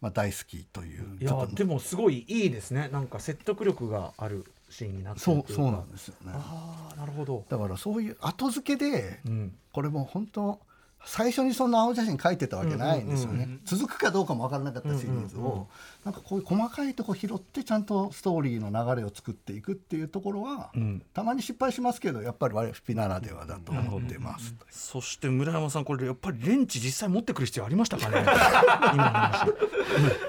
[0.00, 1.18] まあ、大好きという。
[1.20, 2.88] いやでもすごいいいですね。
[2.92, 6.32] なんか説得力があるシーンになってるそうそうなんですよね。
[6.34, 7.44] ああなるほど。
[7.48, 9.56] だからそういう後付けで、うん。
[9.72, 10.60] これも本当
[11.04, 15.68] 最初にそんな青写真描いてたわけないんですよね、続くかどうかも分からなかったシリーズを、
[16.04, 21.02] なんかこういう細かいとこ拾ってちゃんとストーリーの流れを作っていくっていうところは、ん。
[21.14, 28.24] たまに失敗しますけどやっぱり我々ならではだと思ってます、そして村山さんこれやっぱりレンチ実際持ってくる必要ありましたかね？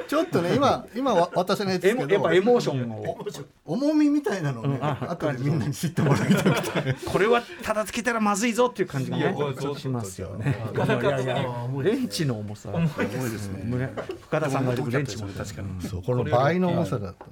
[0.07, 3.17] ちょっとね今今は私のやつでエすけどモやっぱエモーションを。
[3.65, 6.95] 重みみたいなのをね、後でみんなに知ってもらいたくて。
[7.05, 9.35] これはただつけたらまずいぞっていう感じがね
[9.77, 10.55] しますよね。
[10.75, 12.69] いやいやいやレンチの重さ。
[12.71, 13.93] 重いですね。
[14.21, 17.25] 深田さんがレンチも確かにそうこの倍の重さだと。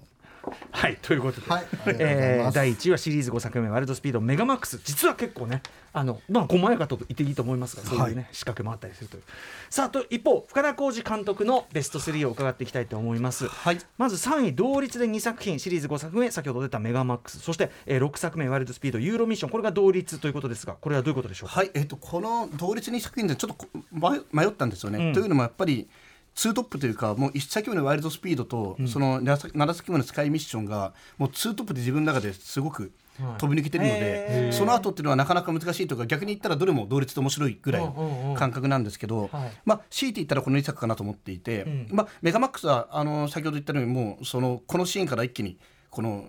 [0.71, 1.65] はいということで、はい。
[1.99, 5.61] えー第1位はシリーズ5作目「ワイルドスピードメガマックス」実は結構ね
[5.93, 9.23] あのまあ細やかと言っていいと思いますがそういうね、仕掛けもあったりするという。
[9.69, 13.79] さあと一方深田浩二監督のベスト3を伺っていきたいと思います、はい。
[13.97, 17.39] まず3位同率で2作品シリーズ5作目先ほど出たメガマックス。
[17.39, 25.13] そして、えー6作目「ワイルドスピードユーロミッション」これが同率ということですがこれはどういうことでしょうか、はい、えっと、この同率2作品でちょっとこ迷迷ったんですよね。
[25.13, 25.87] というのもやっぱり
[26.33, 32.93] ツートップというかもう1作目のワイルドスピードと、その 7, 7作目のスカイミッションがもうツートップで自分の中ですごく
[33.37, 39.29] 飛び抜けてるので、その後っていうのはなかなか難しいというか逆に言ったらどれも同率で面白いぐらいの感覚なんですけど、
[39.65, 45.57] まあ強いて言ったらこの2作かなと思っていて、まあメガマックスはあの先ほど言ったようにもうそのこのシーンから一気に
[45.89, 46.25] この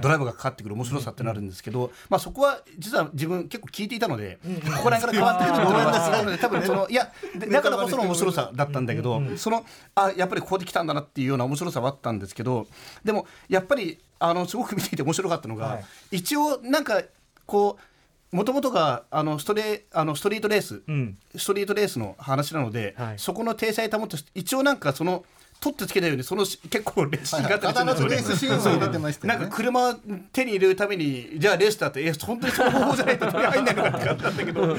[0.00, 4.38] ドライブがかかってくる面白さってなるんですけど、まあ、そこは実は自分結構聞いていたので、
[4.76, 6.10] ここら辺から変わってくると思います。
[6.10, 12.66] なので多分そのいやでだからこその面白さだったんだけど、そのあやっぱりここで来たんだなっていうような面白さはあったんですけど
[13.04, 17.02] でもやっぱりあのすごく見ていて面白かったのが、一応なんか
[17.46, 17.78] こ
[18.32, 21.16] うもともとがあのストレあのストリートレース、ん。
[21.36, 23.18] ストリートレースの話なので、はい。
[23.18, 25.24] そこの体裁保って一応なんかその
[25.60, 29.12] 取ってつけたようにそのし結構レースシーンがあったりするんですよね。
[29.24, 29.94] なんか車を
[30.32, 34.76] 手に入れるためにじゃあレースだってえ本当にその方法じゃないと取り入んないのかって感じなんだけど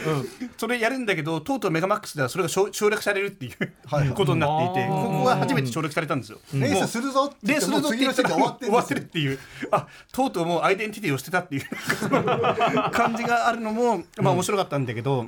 [0.58, 6.40] それやるんだけどとうとうメガマックスではそれが省省略されるっていうことになっていてここが初めて省略されたんですよ。
[6.54, 9.40] レーもうスするぞレースするぞって言って終わってるっていう。
[9.72, 11.63] あとうとうもうアイデンティティを捨てたっていう。
[12.92, 15.28] 感じがあるのもまあ面白かったんだけど。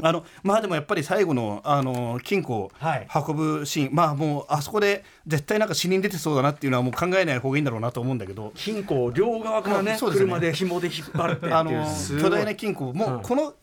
[0.00, 3.08] あのまあでもやっぱり最後のあの金庫をはい。
[3.28, 8.52] 運ぶシーン、まあもうあそこで絶対なんか死人出てそうだなっていうのはもう考えない方がいいんだろうなと思うんだけど。
[8.54, 10.28] 金庫を両側からねあそうですね。
[10.28, 11.54] 車で紐で引っ張るっていう。
[11.54, 11.86] あの
[12.20, 13.54] 巨大な金庫もうこの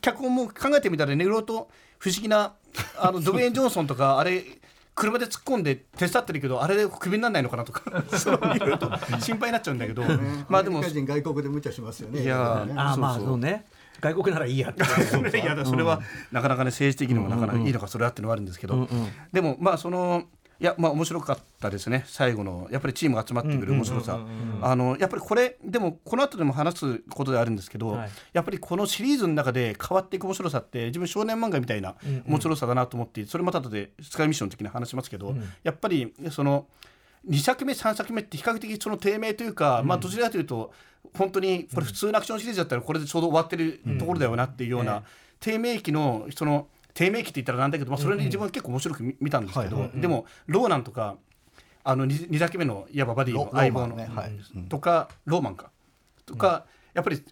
[0.00, 2.52] 脚本も考えてみたらねいろいろと不思議な
[2.98, 4.44] あのドウェイン・ジョンソンとか あれ
[4.94, 10.02] 車で突っ込んで手伝ってるけどあれでクビにならないのかなとか そういろいろと心配になっちゃうんだけど。
[10.48, 12.22] まあでも外国で無茶しますよね。
[12.22, 13.64] いやねあーまあそうね
[14.00, 14.82] 外国ならいいやって。
[15.38, 16.00] いやだそれは
[16.32, 18.88] なかなかね政治的にもなかなかいいのかそれはっていうのはあるんですけど、
[19.32, 20.24] でもまあその
[20.60, 22.04] いやまあ面白かったですね。
[22.08, 24.18] 最後のやっぱりチームが集まってくる面白さ。
[24.60, 28.10] あのやっぱりこれでもこの後でも話すことであるんですけど、はい。
[28.32, 31.94] やっぱりこのシリーズの中で変わっていく面白さって自分少年漫画みたいな
[32.26, 36.66] 面白さだなと思ってそれまた後でスカイミッションの時に話しますけど、やっぱりその
[37.28, 40.72] 2作目3作目って比較的その低迷というか、まあどちらかというと
[41.16, 45.02] 本当にこれ普通のアクションシリーズだったらこれでちょうど終わってるところだよなっていうような、
[45.40, 51.16] 低迷期のその低迷期って言ったらなんだけど、まあ、それに自分は結構面白く見見たんですけど、でもローナンとか
[51.84, 53.96] あの 2, 作目のいわばバディのロ相棒の、
[54.68, 55.70] とかローマンか。
[56.26, 56.66] とか、
[56.98, 57.22] やっぱり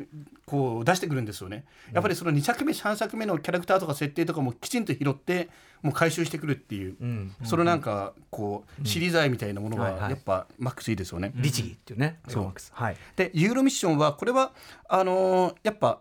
[0.47, 1.65] こう出してくるんですよね。
[1.93, 5.49] やっぱりその2作目3作目のキャラクターとか設定とかもきちんと拾って
[5.83, 6.97] もう回収してくるっていう、
[7.43, 11.33] そのなんかこうシリーズ愛みたいなものはやっぱマックスいいですよね。
[11.35, 12.21] 律儀っていうね。
[12.29, 12.37] そう。
[12.37, 12.73] メガマックス。
[12.75, 12.97] はい。
[13.17, 14.53] でユーロミッションはこれは
[14.89, 16.01] あのーやっぱ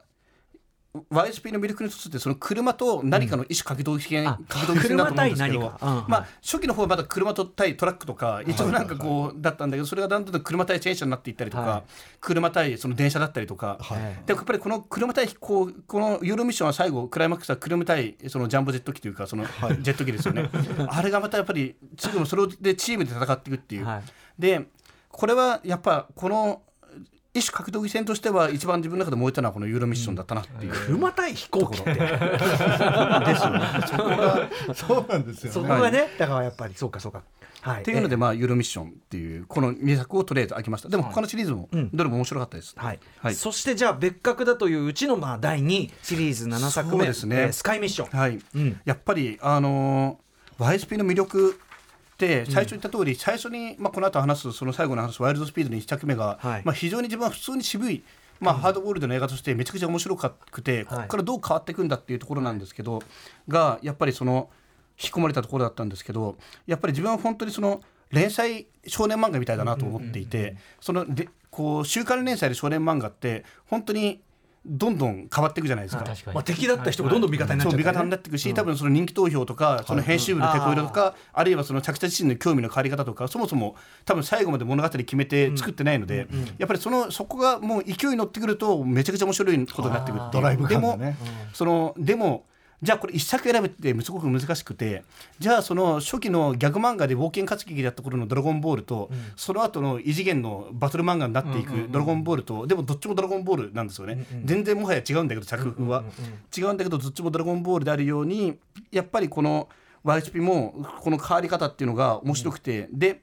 [1.12, 5.69] YSP の魅力の一つってその車と何かの一種格闘技あ格闘技戦だと思うんですけど、うん
[6.08, 11.84] まあ初期の方はまだ車と対トラックとか一応なんかこうだったんだけどそれがだんだん車対戦車になっていったりとか、はい。
[12.19, 13.77] 車対その電車だったりとか、
[14.25, 20.49] でやっぱりこの車対こうこのユーロミッションは最後クライマックスは車対そのジャンボジェット機というかそのジェット機ですよね。
[20.89, 23.86] あれがまたやっぱり次もそれでチームで戦っていくっていう。
[23.86, 24.03] はい。
[24.39, 24.67] で
[25.10, 26.62] これはやっぱこの
[27.36, 31.82] 一種格闘技戦としては一番自分の中で燃えたのはこのユーロミッションだったなっていう、車対飛行機。
[31.82, 32.15] ってですよね。
[33.86, 35.54] そこがそうなんですよね。
[35.54, 37.24] そこがねだからやっぱりそうかそうか。
[37.62, 37.82] はい。
[37.82, 40.88] っていうので、まあ、ユーロミッションっていうこの2作をとりあえず開きました。
[40.88, 43.00] でも他のシリーズもどれも面白かったです、はい。
[43.17, 43.36] はい。
[43.36, 47.36] そしてじゃあ別格だといううちのまあ第2シリーズ7作目そうですね。
[47.41, 48.39] えースカイミッション、はい。
[48.56, 48.80] うん。
[48.86, 50.26] やっぱりあのー
[50.58, 51.60] YSP の魅力
[52.45, 56.62] 最初言った通り、最初に、まあ、この後話すその最後の話すワイルドスピードの1着目が、はい。
[56.63, 58.04] まあ、非常に自分は普通に渋い、
[58.39, 63.01] まあハードボールドの映画としてめちゃくちゃ面白くて、ここからどう変わっていくんだっていうところなんですけど
[63.47, 64.49] がやっぱりその
[65.01, 66.36] 引き込まれたところだったんですけど
[66.67, 74.21] やっぱり自分は本当にその連載少年漫画みたいだなと思っていてそのでこう週刊連載で少年漫画って本当に
[74.65, 76.04] どんどん変わっていくじゃないですか。
[76.04, 76.36] 確かに。
[76.36, 83.75] まあ、敵だった人がどんどん味方になっちゃって、そう味方になっていくし、多分その人気投票とか、その編集部の手こ入れとか、あるいはその作者自身の興味の変わり方とかそもそも
[84.06, 90.41] 多分最後まで物語決めて作ってないので、やっぱりそのそこがもう勢いに乗ってくるとめちゃくちゃ面白いことになってくるっていう。
[90.41, 91.17] ドライブでも感がね。
[91.54, 92.45] そのでも
[92.82, 95.04] じゃあこれ一作選ぶってすごく難しくて
[95.40, 106.04] じゃあその初期のギャグ漫画で冒険活劇だった頃の「ドラゴンボールと」その後の異次元のバトル漫画になっていく「ドラゴンボールと」でもどっちも「ドラゴンボール」なんですよね、全然もはや違うんだけど作風は、
[106.56, 108.58] 違うんだけどどっちも「ドラゴンボール」であるように
[108.92, 109.70] やっぱりこの
[110.04, 113.22] YHP もこの変わり方っていうのが面白くて、で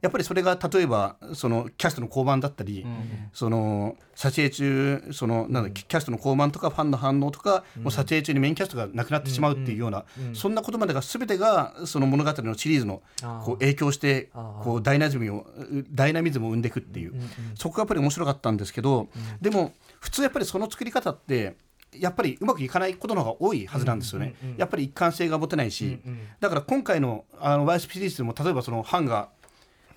[0.00, 2.86] やっぱりそれが例えばそのキャストの降板だったり、
[3.32, 13.02] その撮影中そのなんだキャストの降板とかファンの反応とか、もう撮影中にメインキャストがなくなってしまうっていうような、そんなことまでが全てがその物語のシリーズの
[13.44, 14.30] こう影響して
[14.62, 15.46] こうダイナミズムを
[15.90, 17.14] ダイナミズムを生んでいくっていう、
[17.54, 19.08] そこがやっぱり面白かったんですけど、
[19.40, 21.56] でも普通やっぱりその作り方って
[21.92, 24.34] やっぱりうまくいかないことの方が多いはずなんですよね。
[24.56, 25.98] やっぱり一貫性が持てないし、
[26.40, 29.30] だから今回のあの YSP シリーズでも例えばそのハンが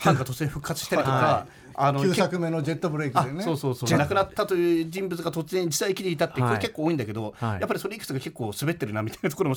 [0.02, 3.44] ハンが突然復活したりとか、あの9作目のジェットブレイクあでね。
[3.44, 3.98] そうそうそう。
[3.98, 6.56] 亡くなったという人物が突然実際生きていたってこはい。
[6.56, 7.60] れ結構多いんだけど、はい。
[7.60, 9.56] やっぱりそれいくつか結構滑ってるなみたいなところも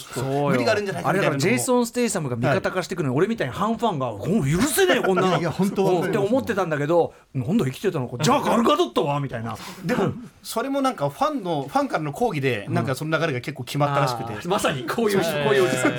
[0.51, 1.31] 無理があるんじゃないかあれみたいなのも。
[1.31, 5.23] だからジェイソン・ステイサムが味方化してくるのに俺みたいに反ファンが「こん許せねえよこんな。
[5.23, 9.57] の」いや本当って思ってたんだけどなんだ生きてたのかじゃあガルガドットはみたいな。
[9.85, 15.93] でもそれもなんかファンのファンからの抗議でなんかその流れが結構決まったらしくて、あーまさにこういうこういうおじさん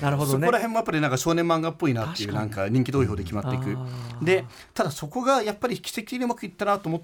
[0.00, 0.40] なるほどね。
[0.40, 3.76] そこら辺もやっぱりなんか少年漫画っぽいなっていうなんか人気投票で決まっていく。
[4.22, 7.02] でただそこがやっぱり奇跡的にうまくいったなと思っ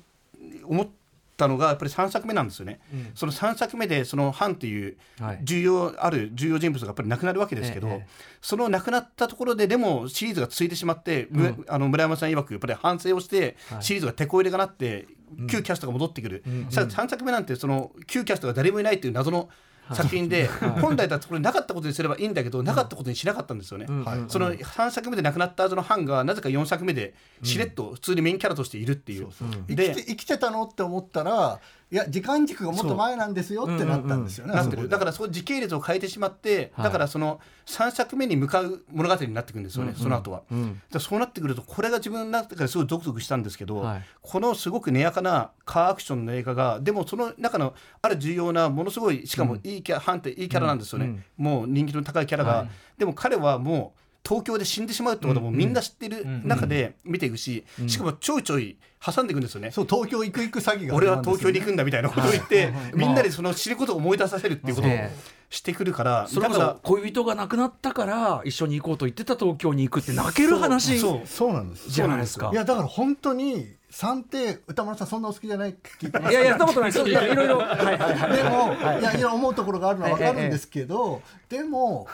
[0.65, 0.89] 思っ
[1.37, 2.81] たのがやっぱり3作目なんですよね、
[3.15, 5.41] その3作目でそのハンっていうはい。
[5.43, 8.07] 重要ある重要人物がやっぱり亡くなるわけですけど、ええ
[8.41, 15.07] その亡くなったところででもシリーズが続いてしまって、むあの村山さん曰くやっぱり反省をして、シリーズが手こ入れがなって
[15.49, 19.49] 旧キャストが戻ってくる、さ3作目なんてその旧キャストが誰もいないっていう謎の
[19.95, 20.49] 作品で、
[20.81, 23.87] 本来だとこれなかったことにすればいいんだけど、なかったことにしなかったんですよね、
[24.29, 29.29] その3作目で亡くなったはずのハンがなぜか4作目でしれっと普通にメインキャラとしているっていう、
[29.69, 30.65] 生きてたの？
[30.65, 31.61] って思ったら
[31.93, 34.55] いや時間軸がもっと前なんですよってなったんですよね。
[34.55, 44.03] なってるあそこでだからそう時系列を変えてしまって、だからその3作目に向かう物語になっていくんですよね、その後は、だからそうなってくるとこれが自分の中ですごいゾクゾクしたんですけど、はい。
[44.23, 65.11] このすごく根やかなカーアクションの映画がでもその中のある重要なものすごいしかもいいキャラ、ハンっていいキャラなんですよね、もう人気の高いキャラが、でも彼はもう東京で死んでしまうってこともみんな知ってる中で見ていくし、しかもちょいちょい挟んでいくんですよね、そう東京行く行く詐欺が俺は東京に行くくんだみたいなことを言って、みんなでその知ることを思い出させるっていうことをえ。
[65.53, 70.99] してくるから、それこだからそ恋人が亡くなったから一緒に行こうと言ってた東京に行くって泣ける話。
[70.99, 71.91] そうそうなんです。
[71.91, 72.51] じゃないですか。
[72.51, 77.05] いやだから本当に三って歌丸さんそんなお好きじゃないって聞いてまいやいややったことないです。
[77.07, 77.59] いやいろいろ。
[77.59, 82.07] はいはいはいでも、い、やいや思うところがあるのは分かるんですけど、でも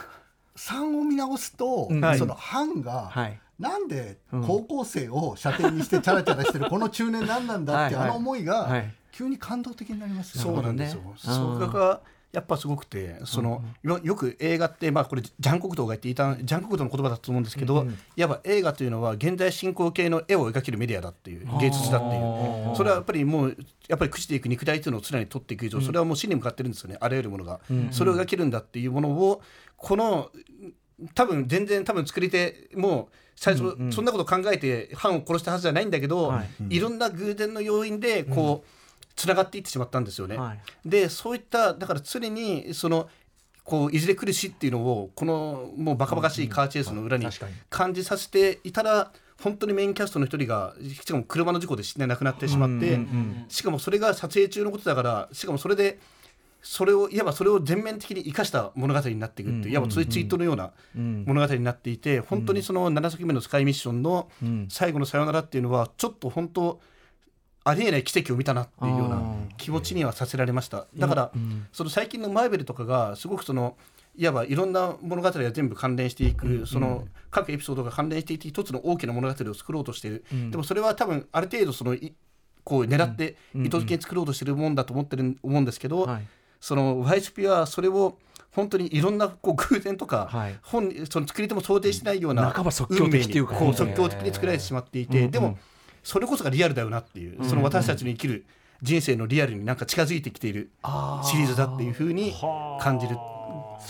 [0.59, 2.19] 3を見直すと、はい。
[2.19, 3.41] その藩が、はい。
[3.59, 8.11] なんで高校生を射程にしてチャラチャラしてる この中年何なんだっていうはいはい。
[8.11, 8.95] あの思いはがい。
[9.11, 11.31] 急に感動的になりますよそうなんですよ、そ
[12.31, 17.87] やっぱすごくてその、よよく映画って、まあ、これジャン・コクトーが言っていたジャン・コクトーの言葉だと思うんですけど、
[18.17, 22.77] いわば映画というのは現在進行形の絵を描けるメディアだっていう芸術だっていう。
[22.77, 23.57] それはやっぱりもう
[23.89, 27.61] やっぱり朽ちていく肉体というのを常に取っていく以上、それはもう死に向かってるんですよねあらゆるものが、
[27.93, 29.41] それを描けるんだっていうものを
[29.77, 30.31] この
[31.15, 36.35] 多分全然多分作り手も最初、そんなこと考えて藩を殺したはずじゃないんだけど、
[36.71, 38.78] い、ろんな偶然の要因でこう
[39.19, 40.37] つながっていってしまったんですよね。
[40.37, 40.61] はい。
[40.89, 43.09] でそういっただから常にその
[43.65, 47.27] こういずれ来る死っていうのをこのもうバカバカしいカーチェイスの裏に
[47.69, 49.11] 感じさせていたら
[49.43, 52.99] 本当にメインキャストの一人がしかも車の事故で死んで亡くなってしまって、
[53.49, 55.99] しかもそれが撮影中のことだからしかもそれで
[56.63, 64.29] それをいわばそれを全面的に生かした物語になっていくっていう、いわばツイートのような物語になっていて、本当にその7作目のスカイミッションの
[64.69, 66.81] 最後のさよならっていうのはちょっと本当
[67.69, 69.23] ありえない奇跡を見たなっていうような
[69.57, 70.87] 気持ちにはさせられました。
[70.97, 71.33] だから、
[71.73, 73.77] その最近のマーベルとかがすごくその
[74.17, 82.15] いわばいろんな物語が全部関連していく、その各エピソードが関連していて一つの大きな物語を作ろうとしている、でもそれは多分ある程度そのい
[82.65, 86.27] こう狙って意図的に作ろうとしてるもんだと思ってる思うんですけど、はい。
[86.61, 88.19] その YSP はそれを
[88.51, 90.59] 本当にいろんなこう偶然とか、はい。
[90.63, 93.73] 本その作り手も想定してないような半ば即興的っていうかね。
[93.73, 95.57] 即興的に作られてしまっていて、でも
[96.09, 98.47] それこそがリアルだよなっていう、その私たちの生きる
[98.81, 100.71] 人生のリアルになんか近づいてきている
[101.23, 102.33] シリーズだっていうふうに
[102.81, 103.17] 感じる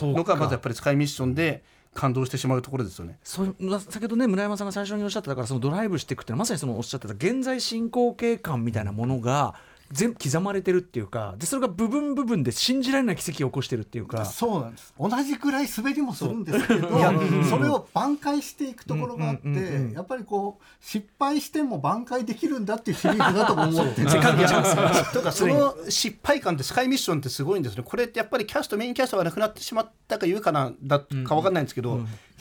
[0.00, 1.62] のがまずやっぱりスカイミッションで
[1.94, 3.20] 感動してしまうところですよね。
[3.22, 9.54] そうま先ほどね村山さんが最初におっしゃってたからそのドライブしていくっていうのはまさにそのおっしゃってた現在進行形感みたいなものが
[9.90, 14.24] 全部刻まれてるっていうかでそれが部分部分で信じられない奇跡を起こしてるっていうか。
[14.24, 14.94] そうなんです。
[14.98, 16.88] 同じくらい滑りもするんですけど
[17.48, 24.04] それを挽回していくところがあって、やっぱりこう失敗しても挽回できるんだっていうシリーズだと思って
[25.12, 27.82] とかその失敗感ってスカイミッションってすごいんですね。
[27.82, 32.00] これってやっぱりキャストメインキャストがなくなってしまったか言うかなだか分かんないんですけど、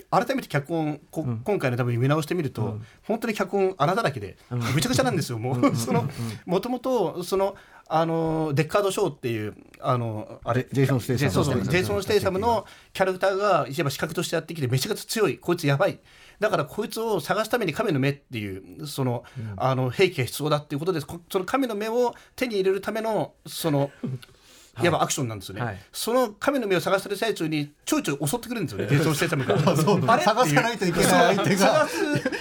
[0.10, 4.38] 改めて脚本こ今回の多分見直してみると、本当に脚本穴だらけで、
[4.76, 5.40] めちゃくちゃなんですよ。
[5.40, 6.10] もうその
[6.46, 7.56] もともとその
[7.90, 10.68] あのデッカード・ショーっていうあのあれ？
[10.74, 15.38] ジェイソンステイサムジェイソン・ステイサムのキャラクターがいわば刺客としてやってきてめちゃくちゃ強い。
[15.38, 16.00] こいつやばい。
[16.40, 19.24] だからこいつを探すために神の目っていうその、
[19.56, 23.90] あの兵器が必要だっていうことでこその神の目を手に入れるためのその
[24.82, 25.78] いわばアクションなんですよね、はい。
[25.92, 28.88] その神の目を探してる最中にちょいちょい襲ってくるんですよね。
[28.88, 29.56] ジェイソン・ステイサムが
[30.14, 30.24] あれ？
[30.24, 31.88] 探さないといけない相手が。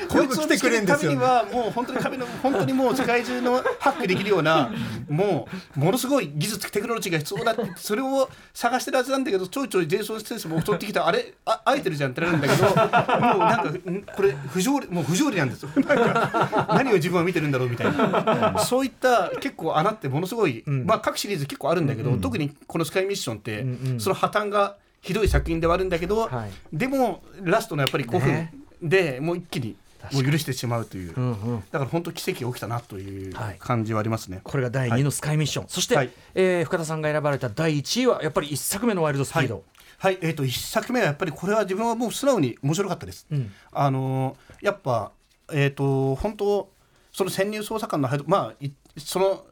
[0.09, 4.73] こいつを見つけるためにはもう本当に神の本当にもう世界中のハックできるような
[5.09, 11.07] もうものすごい技術テクノロジーが必要だってそれを探してるはずなんだけどちょいちょいジェイソン・ステイサム襲ってきた。
[11.07, 11.35] あれ？
[11.45, 15.71] あ空いてるじゃんってなるんだけどもうなんかんこれ不条理もう不条理なんですよ。
[15.77, 18.59] なんか何を自分は見てるんだろうみたいな。
[18.61, 23.65] そういった結構穴ってものすごい、まあ各シリーズ結構あるんだけど、特にこのスカイミッションって、
[23.99, 26.51] その破綻がひどい作品ではあるんだけど、はい。
[26.73, 29.77] でもラストのやっぱり5ね分でもう一気に
[30.13, 31.61] もう許してしまうという、んうん。
[31.71, 33.57] だから本当奇跡が起きたなというはい。
[33.59, 34.41] 感じはありますね。
[34.43, 36.11] これが第2のスカイミッション、そして、はい。
[36.35, 39.63] えー深田さんが選ばれた第1位はやっぱり1作目のワイルドスピード、
[39.99, 43.27] はい、えー、と1作目はやっぱりこれは自分はもう素直に面白かったです。
[43.73, 45.13] あのーやっぱ、
[45.53, 46.71] えー、と本当
[47.13, 49.45] その潜入捜査官のまあいその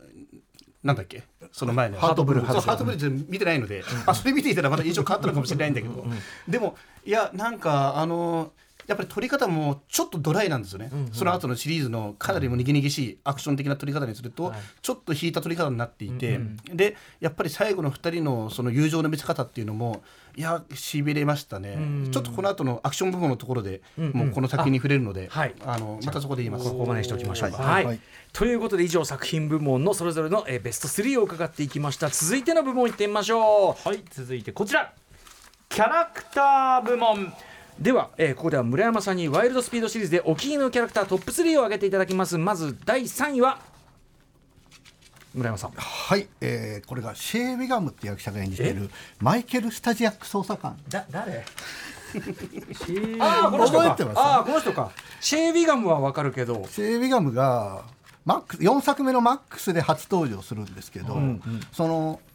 [0.83, 1.23] なんだっけ
[1.55, 2.45] その前のハートブルー。
[2.45, 3.01] ハートブルー。
[3.01, 6.05] 全見てないので、あそれ見ていたらまた印象変わったのかもしれないんだけど、
[6.49, 6.75] でも
[7.05, 16.41] いやなんかあのーやっぱり撮り方もちょっとドライなんですよね、その後のシリーズのかなりもにぎにぎしいアクション的な撮り方にすると、ちょっと引いた撮り方になっていて、
[16.73, 20.03] でやっぱり最後の2人のその友情の見せ方っていうのも
[20.37, 21.79] いやしびれましたね、
[22.11, 25.55] ちょっとこの後のアクション部分のところで、もうこの作品に触れるので、あはい。
[25.65, 26.71] あのまたそこで言います。
[26.71, 27.63] ここまでにしておきましょうか。
[27.63, 27.83] ははい。
[27.85, 28.01] いはい。
[28.33, 32.09] ということで以上作品部門のそれぞれの、えーベスト3を伺っていきました。
[32.09, 33.89] 続いての部門いってみましょう。
[33.89, 34.93] はい続いてこちら。
[35.69, 37.33] キャラクター部門
[37.79, 42.39] では、えーここでは村山さんにワイルドスピードシリーズでお気に入りのキャラクタートップ3を挙げていただきます。
[42.39, 43.59] まず第3位は
[45.35, 45.71] 村山さん。
[45.73, 50.79] はい、えーこれがシェー・ウィガムって役者が演じているマイケル・スタジアック捜査官。
[50.89, 51.45] だ誰？
[52.15, 53.91] ーああこの人か。
[53.91, 54.19] 覚えてます？
[54.19, 54.93] ああこの人か。
[55.21, 56.67] シェー・ビガムはわかるけど。
[56.71, 57.83] シェー・ウィガムが
[58.25, 61.19] マックス4作目のマックスで初登場するんですけど、
[61.73, 62.34] そのせん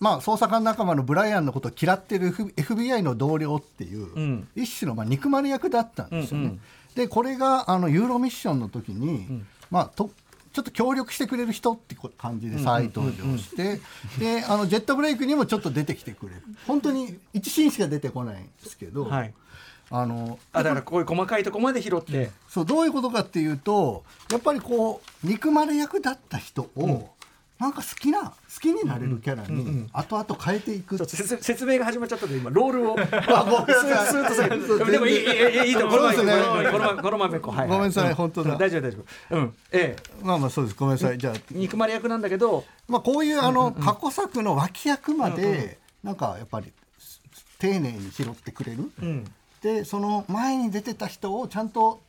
[0.00, 4.48] まあ、捜査官仲間のブライアンのことを嫌ってる F- FBI の同僚っていう、ん。
[4.54, 6.58] 一種のまあ憎まれ役だったんですよね。
[6.94, 10.10] でこれがあのユーロミッションの時に、まあ、と
[10.52, 13.80] ちょっと協力してくれる人ってこ感じで再登場して、
[14.18, 19.34] であのジェットブレイクにもちょっと出てきてくれる本当に1シーンしか出てこないんですけど、はい。
[19.92, 27.10] あのあだからこういう細かいとこまで拾って、そうどういうことかっていうとやっぱりこう憎まれ役だった人を、
[27.60, 32.96] なんか好きな好きになれるキャラに後々変えていく、説明が始まっちゃったで今ロールを。
[34.90, 36.32] でもいいいいいところですね。
[37.02, 38.56] このままこう、ごめんなさい、本当だ。
[38.56, 38.98] 大丈夫大丈
[39.30, 39.36] 夫。
[39.36, 39.54] うん。
[39.72, 40.02] ええ。
[40.22, 40.76] まあまあそうです。
[40.76, 41.18] ごめんなさい。
[41.18, 42.64] じゃ肉まり役なんだけど。
[42.88, 46.72] まあこういうあの過去作の脇役までなんかやっぱり
[47.58, 49.24] 丁寧に拾ってくれる、うん。
[49.62, 52.00] でその前に出てた人をちゃんと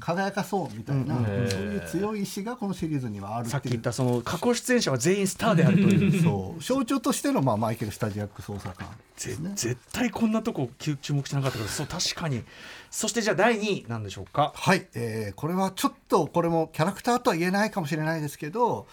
[0.00, 6.22] 輝かそうみたいな、そういう強い意志がこのシリーズにはあるさっき言ったその過去出演者は全員スターであるという。
[6.22, 6.62] そう。
[6.62, 12.42] 象徴としての、まあ、マイケル・スタジアック捜査官ぜ絶対こんなとこ注注目してなかったけどそう確かに。
[12.90, 14.52] そしてじゃあ第2位なんでしょうか？
[14.56, 18.86] はい、えーこれはちょっとこれもキャラクターとは言えないかもしれないですけど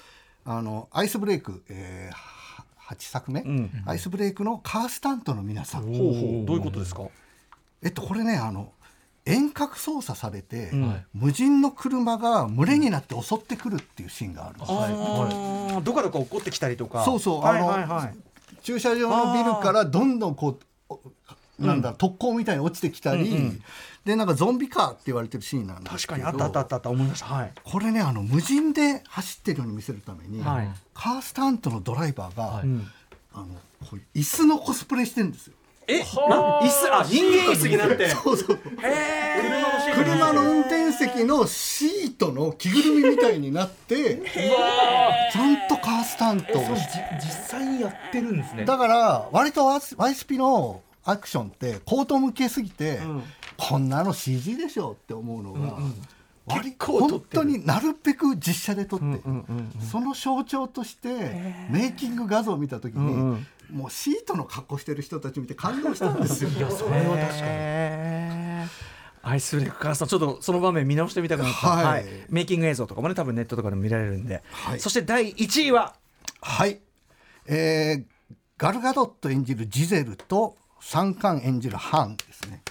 [0.45, 3.72] あのアイスブレイク、えーは8作目、ん。
[3.86, 6.45] アイスブレイクのカースタントの皆さん、ほうほう。
[6.45, 7.04] どういうことですか？
[7.84, 8.72] えっとこれねあの
[9.26, 11.06] 遠隔操作されて、ん。
[11.14, 14.72] 無人の車が群れになって襲ってくるっていうシーンがあるんです。
[14.72, 17.06] よ、ああどかどか落っこってきたりとか。
[17.06, 18.16] そうそうはいあのはいはい
[18.62, 20.60] 駐車場のビルからどんどんこ
[20.90, 21.00] うお
[21.60, 23.62] なんだ、特攻みたいに落ちてきたり、
[24.06, 26.14] でなんかゾンビカーって言われてるシーンなんですけど。
[26.14, 27.28] 確かにあったあったあった思いました。
[27.28, 27.52] はい。
[27.64, 30.70] これねあの無人で走ってるように見せるために、はい。
[30.94, 32.92] カースタントのドライバーが、ん。
[33.34, 33.48] あの
[33.88, 35.54] こう椅子のコスプレしてるんですよ。
[35.88, 36.00] え？
[36.00, 36.04] な
[36.62, 38.10] 椅子あ人間椅子になって。
[38.10, 38.56] そうそう。
[38.56, 44.22] へえ車の運転席のシートの着ぐるみみたいになって
[45.32, 47.04] ちゃんとカースタントをして。
[47.22, 47.30] 実
[47.60, 48.66] 際にやってるんですね。
[48.66, 53.00] だから割とワイスワイスピのアクションってコート向けすぎて、
[53.58, 59.06] こんなの CG でしょって思うのが、割結構撮本ってる当になるべく実写で撮って、
[59.91, 66.50] その象徴としてメイキング画像を見た時に、もうシートの格好してる人たち見て感動したんですよ。
[66.70, 68.70] それは確かに。
[69.26, 72.06] アイスブレイクカーストちょっとその場面見直してみたくなった、はい。
[72.30, 74.80] メイキング映像とかもね多分ネットとかでも見られるんで、はい。
[74.80, 75.96] そして第1位は？
[76.41, 76.82] はい、
[77.48, 78.14] えー
[78.56, 82.62] ガルガドット演じるジゼルと三冠演じるハンですね。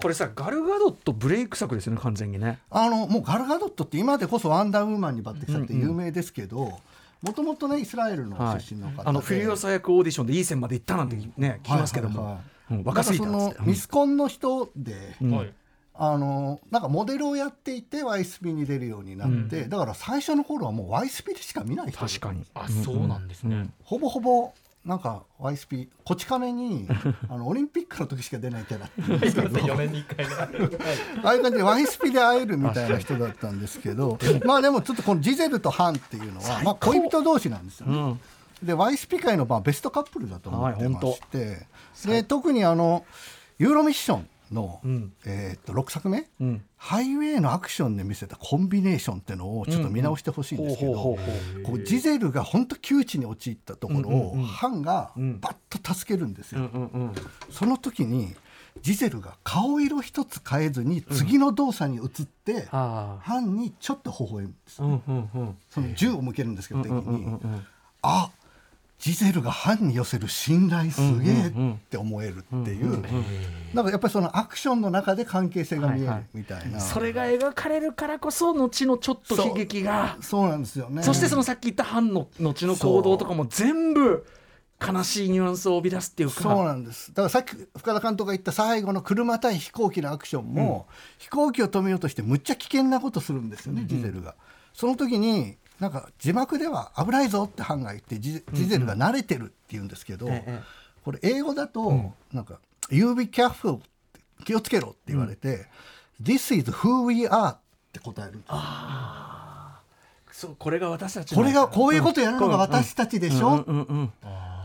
[0.00, 2.60] これさガルガドットブレイク作ですよね完全にね。
[2.70, 6.78] あのもうガルガドットって今でこそワンダーウーマンに抜擢されて有名ですけど
[7.22, 8.60] もともとねイスラエルのはい。
[8.60, 12.42] 出身の方で、あのフィリオサ役オーディションでいい線まで行ったなんてね、聞きますけども、はいはいはい。
[12.42, 13.26] うん若すぎた。
[13.26, 13.54] ん。
[13.62, 15.52] ミスコンの人で、はい。
[16.00, 22.44] あのなんかモデルをやっていて YSP に出るようになって、だから最初の頃はもう YSP でしか見ない人確かに。
[22.54, 23.70] あそうなんですね。
[23.82, 24.52] ほぼほぼ
[24.88, 26.88] なんか YSP こち亀に
[27.28, 29.48] あのオリンピックの時しか出ないキャラっていうんですけど。
[29.60, 30.78] 4年に1回ね
[31.22, 34.18] ああいう感じで YSP で会えるみたいな人だったんですけど。
[34.46, 38.16] まあでもちょっとこのジゼルとハンっていうのは、まあ、恋人同士なんですよね。
[38.62, 41.66] で YSP 界のまあベストカップルだと思ってまして、
[42.06, 43.04] で特にあの
[43.58, 45.12] ユーロミッションの、ん。
[45.24, 46.62] えー、と6作目、ん。
[46.76, 51.18] ハイウェイのアクションで見せたコンビネーションっていうのをちょっと見直してほしいんですけど
[51.84, 56.60] ジゼルが本当窮地に陥ったところを、ハンがバッと助けるんですよ。
[56.60, 57.12] うんうん
[57.50, 58.34] その時に
[58.82, 65.56] ジゼルが顔色一つ変えずに次の動作に移って、あハンにちょっと微笑むんですあうんうんうん。
[65.68, 67.66] その銃を向けるんですけど敵に、うんうんうん。
[68.02, 68.30] あ
[68.98, 71.52] ジゼルがハンに寄せる信頼すげえっ
[71.88, 73.00] て思えるっていう。
[73.00, 73.12] だか
[73.84, 80.16] らやっぱりそのアクションの中で関係性が見えるみたいな、それが描かれるからこそ後のちょっと悲劇が。
[80.20, 81.02] そうなんですよね。
[81.04, 84.26] そしてそのさっき言った反の後の行動とかも全部
[84.80, 86.40] 悲しいニュアンスを帯び出すっていうか。
[86.40, 87.08] そうなんです。
[87.08, 90.88] だからさっき深田監督が言った最後の車対飛行機のアクションも、
[91.18, 94.34] 飛行機を止めようとしてむっちゃ危険なことするんですよね、ジゼルが。
[94.72, 100.60] その時になんか字幕では危ないぞってハンが言ってジジゼルが慣れてるって言うんですけど、ええ。
[101.04, 102.58] これ英語だと、なんか
[102.90, 103.80] 「You be careful」っ
[104.12, 105.66] て気をつけろって言われて
[106.20, 107.58] 「This is who we are」っ
[107.92, 108.52] て答えるんです
[110.40, 113.82] そうこれが私たちのこれがこういうことやるのが私たちでしょ、うん。
[113.82, 114.12] うん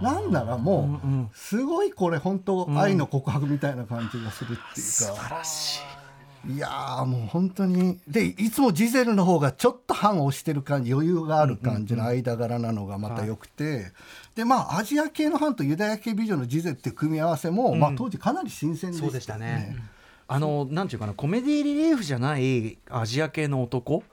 [0.02, 1.00] なんならも
[1.32, 6.03] うすごいこれ本当愛の告白みたいな感じがするっていうか、素晴らしい
[6.46, 8.00] いやーもう本当に。
[8.08, 13.92] でいつもジゼルの方がちょっと反をしてる感じ余裕がある感じの間柄なのがまた良くて、
[14.36, 19.78] でまあアジア系の反とユダヤ系美女のジゼルっていう組み合わせも、まあ、当時かなり新鮮でしたそうでしたね。
[20.26, 24.04] あのなんていうかなコメディリリーフじゃないアジア系の男、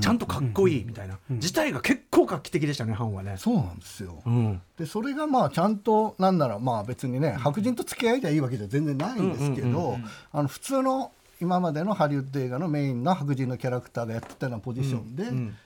[0.00, 3.36] ちゃんとかっこいいみたいな、自体が結構画期的でしたねハンはね。
[3.38, 9.96] そうなんですよ、うん、でそれがまあちゃんとなんならまあ別にね白人と付き合いではいいわけじゃ全然ないんですけど
[10.32, 15.24] あの普通の今までのハリウッド映画のメインの白人のキャラクターがやってたようなポジションで、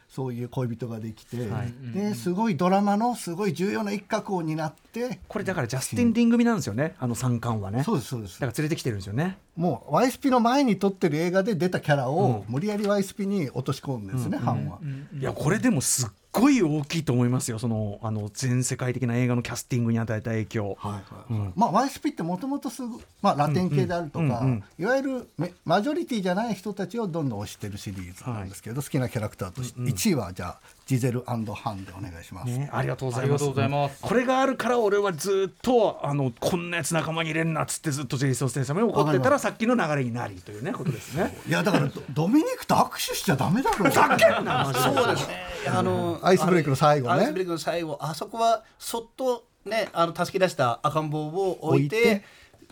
[0.09, 1.37] そういう恋人ができて、
[1.93, 7.83] ですごいドラマのすごい重要な一角を担ってこれだからジャスティン・ディン組なんですよねあの三冠はね。
[7.83, 9.37] そうですそうですだから連れてきてるんですよね。
[9.57, 14.79] もう YSP の前に撮ってる映画で出たキャラを無理やり YSP に落とし込んでですね、ハンは。
[15.19, 17.59] いやこれでもすっごい大きいと思いますよ。
[17.59, 20.77] そのあの全世界的な映画のキャスティングに与えた影響。
[20.81, 24.45] はいはいまあ YSP ってもともとすぐ、まあ、ラテン系であるとか、
[24.79, 31.55] いわゆるメマジョリティじゃない人たちをどんどん推してるシリーズなんですけど、好きなキャラクターとして、1位はじゃあジゼルハンでお
[32.01, 32.51] 願いします。
[32.51, 33.43] ね、ありがとうございます。
[33.43, 41.37] ありがとうございますこれがあるから俺はずっとあのこんなやつ仲間に入れんなっつってずっとジェイソン・ステイサムに怒ってたらさっきの流れになりというねことですね。
[41.49, 45.35] いやだからドドミニクと握手しちゃダメだろうだけそうですね。
[45.67, 52.23] あのアイスブレイクの最後ねアイスブレイクの最後、あそこはそっとね、あの助け出した赤ん坊を置いて。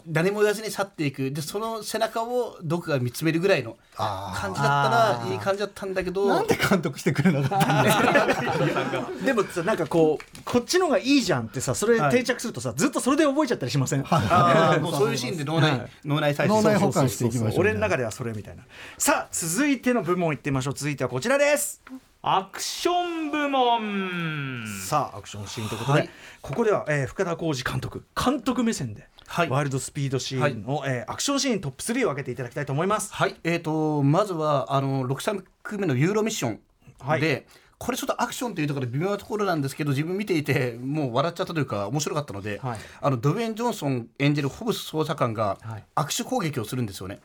[0.07, 1.31] 誰も言わずに去っていく。
[1.31, 15.91] でその背中を毒が見つめるぐらいの感じだったらいい感じだったんだけどなんで監督してくれなかったんです でもさなんかこうこっちのがいいじゃんってさそれ定着するとさ、ずっとそれで覚えちゃったりしません、 あーもうそういうシーンで脳内、はい。
[16.05, 18.63] 脳内再生脳内保管していきましょう、俺の中ではそれみたいな。
[18.99, 20.75] さあ続いての部門いってみましょう。
[20.75, 21.83] 続いてはこちらです。
[22.23, 24.65] アクション部門。
[24.87, 26.11] さあアクションシーンということで、はい。
[26.41, 28.05] ここでは、えー深田浩二監督。
[28.17, 29.49] 監督目線で、はい。
[29.49, 33.15] ワイルドスピードシーンの、えーアクションシーントップ3を分けていただきたいと思います。
[33.15, 36.61] はい、えー、とまずはあの6作目のユーロミッションで、
[36.99, 37.47] はい
[37.83, 42.79] これちょっとアクションというところで微妙なところなんですけど自分見ていてもう笑っちゃったというか面白かったので、はい。
[43.01, 45.85] あのドウェイン・ジョンソン演じるホブス捜査官がはい。
[45.97, 47.19] 握手攻撃をするんですよね。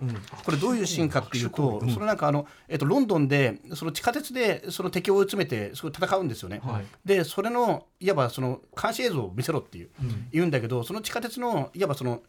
[0.44, 6.60] これどういうシーンかっていうと、そのなんかあの、えっとロンドンでその地下鉄でその敵を追い詰めてすごい戦うんですよね。
[7.06, 9.90] でそれのいわばその監視映像を見せろっていう、
[10.32, 12.22] 言うんだけどその地下鉄のいわばその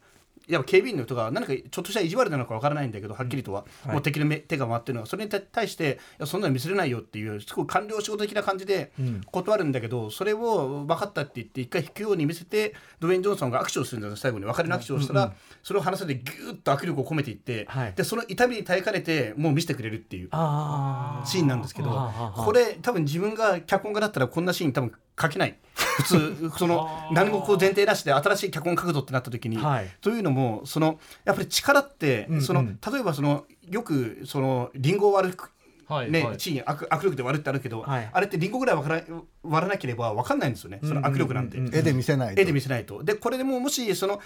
[0.48, 3.92] いや警備員の人が何かちょっとした意地悪なのかわからないんだけどはっきりとは、はい。
[3.92, 8.92] もう敵の目手が回ってるのはそれに対していやそんなの見せれないよっていうすごい官僚仕事的な感じで
[9.30, 14.44] 断るんだけど、それを分かったって言って一回引くように見せてドウェイン・ジョンソンが握手をするんだよ最後に。
[14.46, 17.92] 別れの握手をしたら、それを話せてギューッと握力を込めていって、はい。
[17.94, 21.90] でその痛みに耐えかねてもう見せてくれるっていうあシーンなんですけど
[22.36, 25.58] これ多分自分が脚本家だったらこんなシーン多分書けない
[25.98, 29.90] 普通その何もこう前提なしで新しい脚本書くぞってなった時に、はい。
[30.00, 32.42] というのもそのやっぱり力って、うんうん。
[32.42, 35.40] その例えばそのよくそのリンゴを割るね、
[35.88, 36.36] はいはい。
[36.36, 38.10] チーン握握力で割るってあるけど、はい。
[38.12, 39.02] あれってリンゴぐらい割ら
[39.42, 40.80] 割らなければ分かんないんですよね。
[40.82, 41.58] その握力なんて。
[41.58, 42.40] 絵で見せないと。
[42.40, 43.02] 絵で見せないと。
[43.02, 44.20] でこれでもうもしその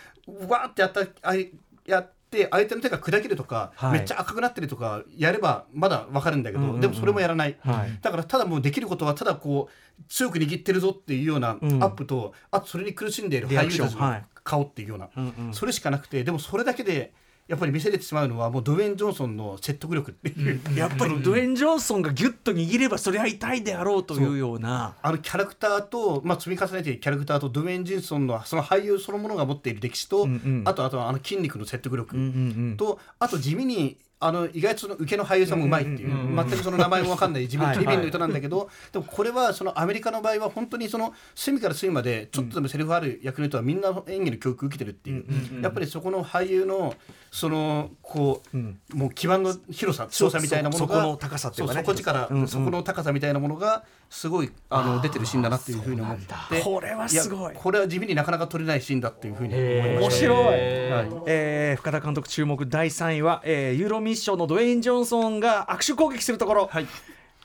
[0.48, 1.50] わーってやったあい
[1.86, 3.92] やって相手の手が砕けるとか、はい。
[3.92, 6.80] めっちゃ赤くなってるとかやればまだ分かるんだけど、うんうんうん。
[6.80, 7.98] でもそれもやらない、はい。
[8.00, 11.82] だからただもうできることはただこう強く握ってるぞっていうようなアうん。
[11.82, 15.54] ップと、あとそれに苦しんでいる俳優たちの顔っていうような、うんうん。
[15.54, 17.12] それしかなくてでもそれだけで
[17.52, 24.96] やっぱり見せれてしまうのはもうドウェイン・ジョンソンの説得力っていう、やっぱりドウェイン・ジョンソンがギュッと握ればそりゃ痛いであろうというような。
[25.02, 30.62] あのキャラクターと、まあ、積み重ねているキャラクターとドウェイン・ジンソンのその俳優そのものが持っている歴史と、うんうん。
[30.64, 32.26] あとあとあの筋肉の説得力、うんう
[32.72, 37.48] んとあと地味にあの意外とその受けの俳優さんもうまいっていう,、全くその名前も分かんない。
[37.48, 37.76] 地味はい。
[37.76, 45.24] に警備員の人なんだけど、でもこれはそのアメリカの場合は本当にその隅から隅までちょっとでもセリフある役の人はみんな演技の教育を受けてるっていう、
[45.62, 46.94] やっぱりそこの俳優の
[47.30, 48.78] そのこう、ん。
[48.94, 51.80] もう基盤の広さ強さみたいなものがそそこの高さっていうかね。
[51.80, 56.60] 底力、そこの高さみたいなものがすごいあの出てるシーンだなっていうふうに思って。
[56.62, 57.54] これはすごい。
[57.54, 66.86] やこれは地味になかなか撮れないシーンだっていうふうに思いました面白い、深田監督注目第3位は、えーユーロミッションのドウェイン・ジョンソンが握手攻撃するところ、はい。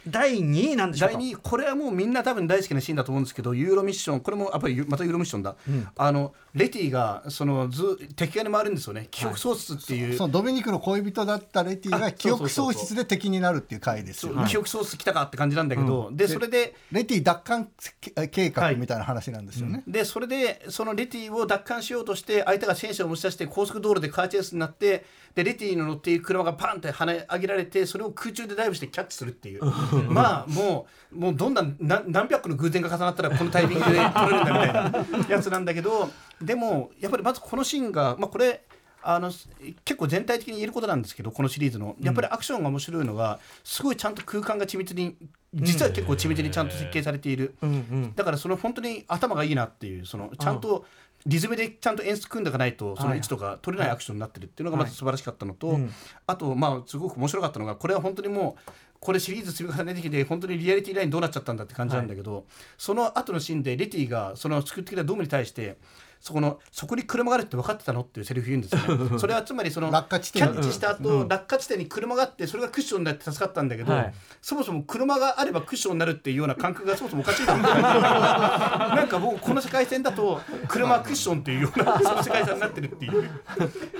[0.08, 1.16] 第2位なんでしょうか？
[1.16, 1.36] 第2位。
[1.36, 4.22] これはもうみんな多分大好きなシーンだと思うんですけどユーロミッション。
[4.22, 5.56] これもやっぱりまたユーロミッションだ、
[5.98, 9.08] あのレティがそのず敵側に回るんですよね。
[9.12, 17.70] 記憶喪失っていう、そのドミニクの恋人だったレティがあ記憶喪失で敵になるっていう回ですよ、そう記憶喪失来たかって感じなんだけど、でそれでレティ奪還
[18.32, 25.06] 計画みたいな話なんですよね、でそれでそのレティを奪還しようとして相手が戦車を持ち出して高速道路でカーチェイスになって
[25.36, 29.64] でレティの乗っている車がパンって跳ね上げられてそれを空中でダイブしてキャッチするっていう。
[30.10, 36.10] まあもうもうどんな何何百個の偶然が重なったらこのタイミングで取れるんだみたいなやつなんだけど
[36.42, 38.64] でもやっぱりまずこのシーンが、まあ、これ
[39.02, 39.32] あの
[39.86, 41.96] 結構全体的に言えることなんですけどこのシリーズの。
[42.02, 45.16] やっぱりアクションが面白いのはすごいちゃんと空間が緻密に
[45.54, 47.56] 実は結構緻密にちゃんと設計されている、
[48.16, 50.86] だからその本当に頭がいいなっていうそのちゃんと
[51.26, 55.80] リズムでちゃんと演出組んでいかないとその位置とか取れないアクションになってるっていうのがまず素晴らしかったのと、
[56.26, 62.46] あとまあすごく面白かったのがこれは本当にもうこれシリーズ積み重ねてきて本当にリアリティラインどうなっちゃったんだって感じなんだけど、
[62.78, 65.78] その後のシーンでレティがその作ってきたドームに対して
[66.20, 69.10] そこのそこに車があるって分かってたのっていうセリフ言うんですよね。
[69.20, 70.44] それはつまりその落下地点。
[70.44, 74.14] キャッチした後、落下地点に車があってそれがクッションになって助かったんだけど、はい。
[74.42, 77.78] そもそも車があればクッションになるっていうような感覚がそもそもおかしいと思うんだよ。
[78.98, 83.30] なんかもうこの世界線だと車はクッションっていうようなその 世界線になってるっていう。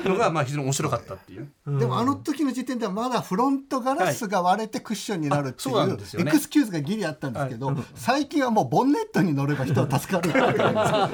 [0.06, 1.50] のがまあ非常に面白かったっていう。
[1.66, 6.26] でもあの時の時点ではまだフロントガラスが割れてクッションになるってあそうないんですよね。
[6.26, 11.10] うエクスキューズがギリあったんですけど、最近はもうボンネットに乗れば人は助かるってわ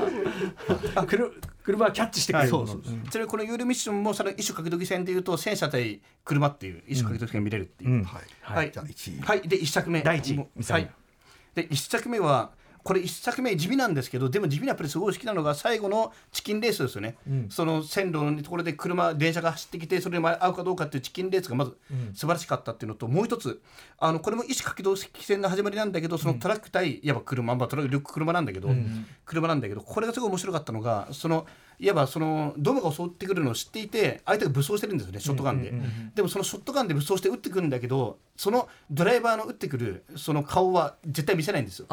[1.63, 8.03] 車はキャッチしてくれる、そうそうちなみにこのユーロミッションもその一種格闘技戦でいうと戦車対車っていう一種格闘技戦が見れるっていう、うん。
[8.03, 9.21] はい、じゃあ1位。
[9.21, 10.01] はい、で一作目。
[10.01, 10.71] 第一位。
[10.71, 10.89] はい。
[11.55, 12.51] で一作目は
[12.83, 17.15] これ一作目地味なんですけどでも地味にやっぱりすごい好きなのが最後のチキンレースですよね、
[17.49, 21.77] その線路のところで車電車が走ってきてそれに合うかどうかっていうチキンレースがまず
[22.13, 23.61] 素晴らしかったっていうのと、もう一つ
[23.97, 28.69] あのこれも一種格闘技戦の始まりなんだけどそのトラック対いわば車、まあ、トラック車なんだけど、
[29.25, 31.45] 車なんだけどこれがすごい面白かったのがその
[31.79, 35.73] いわばそのドムが襲ってくるのを知っていて相手が武装してるんですよねショットガンで、
[36.15, 41.87] でもそのショットガンで武装して撃ってくるんだけどそのドライバーの撃ってくるその顔は絶対見せないんですよ。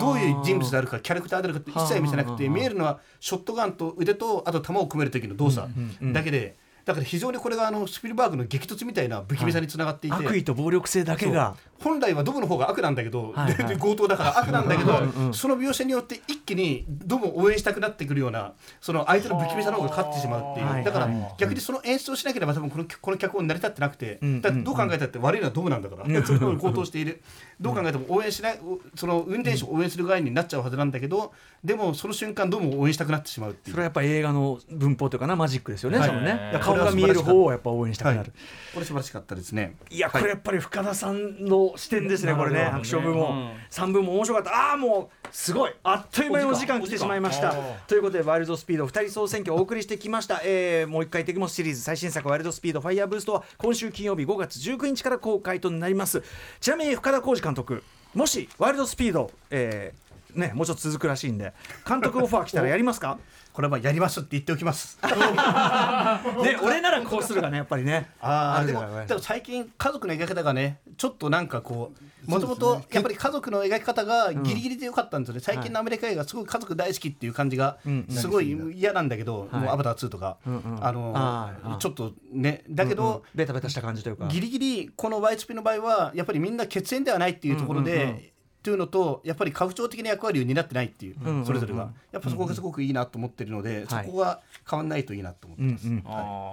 [0.00, 5.68] どういう人物であるかキャラクターであるかって一切見せなくて見えるのはショットガンと腕とあと弾を組める時の動作
[6.12, 11.56] だけでだから非常にこれがあのスピルバーグの激突みたいな不気味さにつながっていて、悪意と暴力性だけが。
[11.82, 13.78] 本来はドムの方が悪なんだけど、はいはい。
[13.78, 27.20] 強盗だから悪なんだけどその描写によって一気にドムを応援したくなってくるようなその相手の不気味さの方が勝ってしまうっていう、はいだからはい逆にその演出をしなければ多分このこの脚本成り立ってなくて、んだどう考えたって悪いのはドムなんだから、その強盗している。
[27.60, 28.58] どう考えても応援しない
[28.94, 33.74] その運転手を応援する側になっちゃうはずなんだけどでもその瞬間ドムを応援したくなってしまうっていう。
[33.74, 36.08] それはやっぱり映画の文法というかなマジックですよね、はい。
[36.08, 38.30] そのね顔が見える方をやっぱ応援したくなる、はい。
[38.74, 39.76] これ素晴らしかったですね。
[39.90, 43.50] いや、これやっぱり深田さんの視点ですね、これね、なるほどねアクション部門、うん。
[43.70, 47.54] 3部も面白かった、ああ、もうすごい、あっという間にお時間来てしまいました。
[47.86, 51.54] ということで、ワイルドスピード2人総選挙をお送りしてきました、えーもう一回言ってきます。
[51.54, 56.22] シリーズ最新作、ワイルドスピードファイヤーブーストは今週金曜日5月19日から公開となります。
[56.60, 57.82] ちなみに深田浩二監督、
[58.14, 60.02] もしワイルドスピード、えー
[60.38, 61.52] ね、もうちょっと続くらしいんで、
[61.86, 63.18] 監督オファー来たらやりますか？
[63.52, 64.98] これはまあやりますって言っておきます。
[65.04, 68.10] ね、俺ならこうするがね、やっぱりね。
[68.20, 71.92] ああでもでも最近家族の描き方がねちょっとなんかこ
[72.26, 77.78] うもともとやっぱり家族の描き方がギリギリでよかったんですよね、最近のアメリカ映画すごい家族大好きっていう感じが
[78.08, 80.38] すごい嫌なんだけど、もうアバター2とか、
[80.80, 84.26] あのちょっとねだけど、ベタベタした感じというか。
[84.28, 88.31] ギリギリこの YSP の場合はやっぱりみんな血縁ではないっていうところで、
[88.62, 94.40] っていうのとやっぱり家父長的な役割を担ってないっていう、んうんそれぞれがやっぱそこがすごくいいなと思ってるので、はいそこが
[94.70, 95.88] 変わんないといいなと思ってます。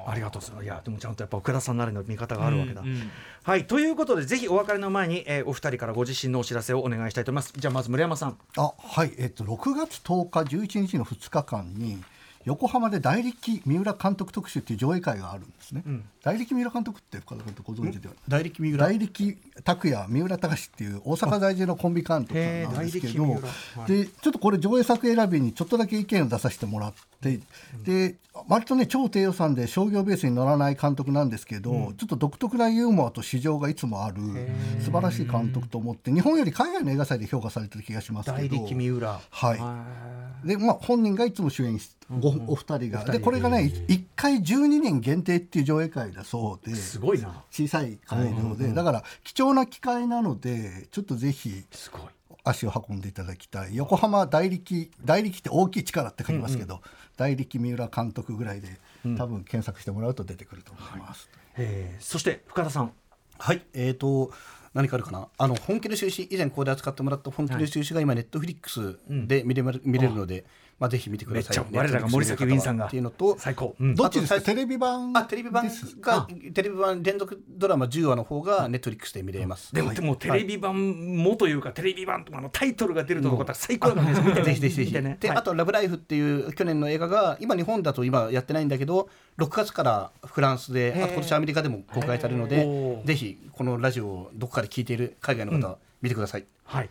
[0.10, 0.66] ありがとうございます。
[0.66, 2.82] いや、でもちゃんとやっぱ奥田さんなりの見方があるわけだ。
[2.82, 3.12] うんうん
[3.44, 7.54] はい、ということで、ぜひお別れの前に、えーお二人からご自身のお知らせをお願いしたいと思います。
[7.56, 8.38] じゃあ、まず村山さん。
[8.58, 12.04] あはいえっと6月10日11日の2日間に
[12.46, 15.84] 横浜で大力三浦監督特集っていう上映会があるんですね、
[16.24, 18.86] 大力三浦監督って深田君ってご存知では大力三浦。
[18.86, 23.40] 大力拓也三浦隆っていう大阪在住のコンビ監督なんですけど、は
[23.88, 23.88] い。
[23.88, 27.40] でちょっとこれ上映作選びにちょっとだけ意見を出させてもらって、
[27.84, 28.16] で
[28.48, 34.18] 割とね超低予算で商業ベースに乗らない監督なんですけど、ちょっと独特なユーモアと市場がいつもある
[34.84, 39.20] 素晴らしい監督と思って日本より海外の映画祭で評価されてる気がしますけど三浦。
[39.30, 39.56] は
[40.44, 40.48] い。
[40.48, 43.04] で、まあ、本人がいつも主演し、ごお二人が。
[43.04, 47.44] で、これがね、1回12年限定っていう上映会だそうで、すごいな。
[47.52, 51.66] 小さい会場で、だから貴重な機会なので、ちょっとぜひ。
[52.46, 53.76] 足を運んでいただきたい。
[53.76, 56.82] 横浜大力、大力って大きい力って書きますけど、
[57.20, 58.80] 大力三浦監督ぐらいで、
[59.18, 61.30] 多分検索してもらうと出てくると思います。
[61.58, 62.94] えーそして、深田さん。
[63.38, 64.32] はい、えーと
[64.74, 65.28] 何かあるかな？
[65.38, 70.46] あの本気の収支以前ここで扱ってもらった本気の収支が今ネットフリックスで見れ,、見れるので、
[70.80, 72.86] まあ、ぜひ見てくださいめっちゃ我らが森崎ウィンさんが。
[72.86, 73.76] っていうのと最高。
[73.80, 73.96] うん。
[73.96, 74.42] どっちですか？
[74.42, 75.70] テレビ版あテレビ版
[76.00, 84.22] がテレビ版連続ドラマ10話の方がネットフリックスで見れます、でも、でもテレビ版もというか、テレビ版とかあのタイトルが出るところが最高だからね。
[84.22, 84.92] 見てねぜひぜひぜひ。
[84.92, 85.38] で、はい。
[85.38, 93.06] あと「ラブライフ」っていう去年の映画が今日本だと今やってないんだけど6月からフランスであと今年アメリカでも公開されるのへでー。
[93.06, 96.90] ぜひこのラジオをどこかで聞いている海外の方は見てください、はい。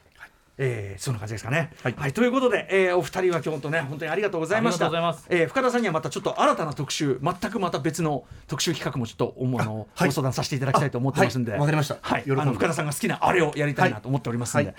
[0.59, 1.71] えーそんな感じですかね。
[1.83, 4.87] ははいい、ということで、えーお二人は今日とね、本当にありがとうございました。
[5.29, 11.53] えー深田さんにはまたちょっと新たな特集、全くまた別の特集企画もちょっと、おもあの、はいご相談させていただきたいと思ってますんで。
[11.53, 14.67] あはいわかりましたはい、あの深田さんが好きなあれをやりたいなと思っておりますんで。
[14.67, 14.75] はい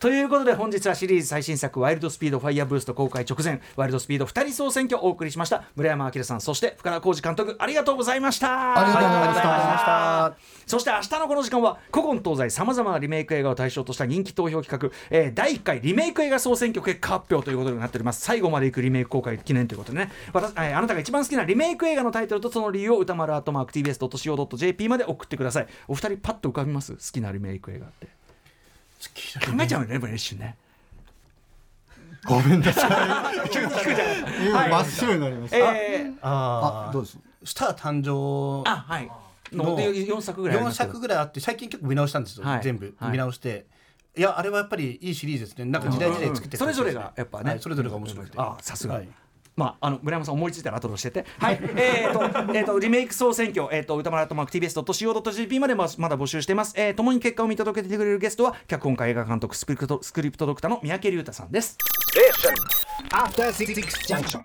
[0.00, 5.64] ということで、本日はシリーズ最新作、ワイルドスピードファイヤーブースト公開直前、ワイルドスピード二人総選挙をお送りしました。
[5.74, 8.78] 村山明さん、そして深田浩二監督、ありがとうございました。
[8.78, 10.54] ありがとうございましたはありがとうございました。
[10.66, 18.20] そして明日のこの時間は古今東西さまざまなリメイク映画を対象とした人気投票企画、えー第1回リメイク映画総選挙結果発表ということになっております。
[18.20, 25.66] 最後までいくリメイク公開記念ということでね私、えーあなたが一番好きなリメイク映画のタイトルとその理由を歌丸アートマーク TBS.CO.JP まで送ってください。
[25.88, 26.92] お二人パッと浮かびます？
[26.92, 28.06] 好きなリメイク映画って。
[28.06, 30.56] 考えちゃうよねやっぱり一瞬ね
[32.26, 34.70] ごめんなさ急に聞くじゃん。
[34.70, 35.56] 真っ白になりました。
[35.76, 39.10] えー、ああ、どうですスター誕生あはい。
[39.52, 40.56] 4作ぐらい。
[40.56, 41.18] あり4ますけど作ぐらい。
[41.18, 42.62] あって最近結構見直したんですよ、はい。
[42.62, 43.73] 全部見直して、い、
[44.20, 49.08] やあれはやっぱりいいシリーズですねなんか時代時代作ってそれぞれがやっぱね、はいそれぞれが面白くてあさすが、はい
[49.56, 51.26] まあ、あの村山さん思いついたら後で教えて。
[51.38, 51.60] はい。
[51.76, 56.74] えっ、と、えっ、と、リメイク総選挙、えっ、と、歌丸とマーク TBS.CO.JP までままだ募集しています。
[56.76, 61.78] えー、共に結果を見届けてくれるゲストは、脚本家映画監督、スクリプト、スクリプトドクターの三宅龍太さんです。
[63.10, 63.74] After Six
[64.08, 64.42] Junction.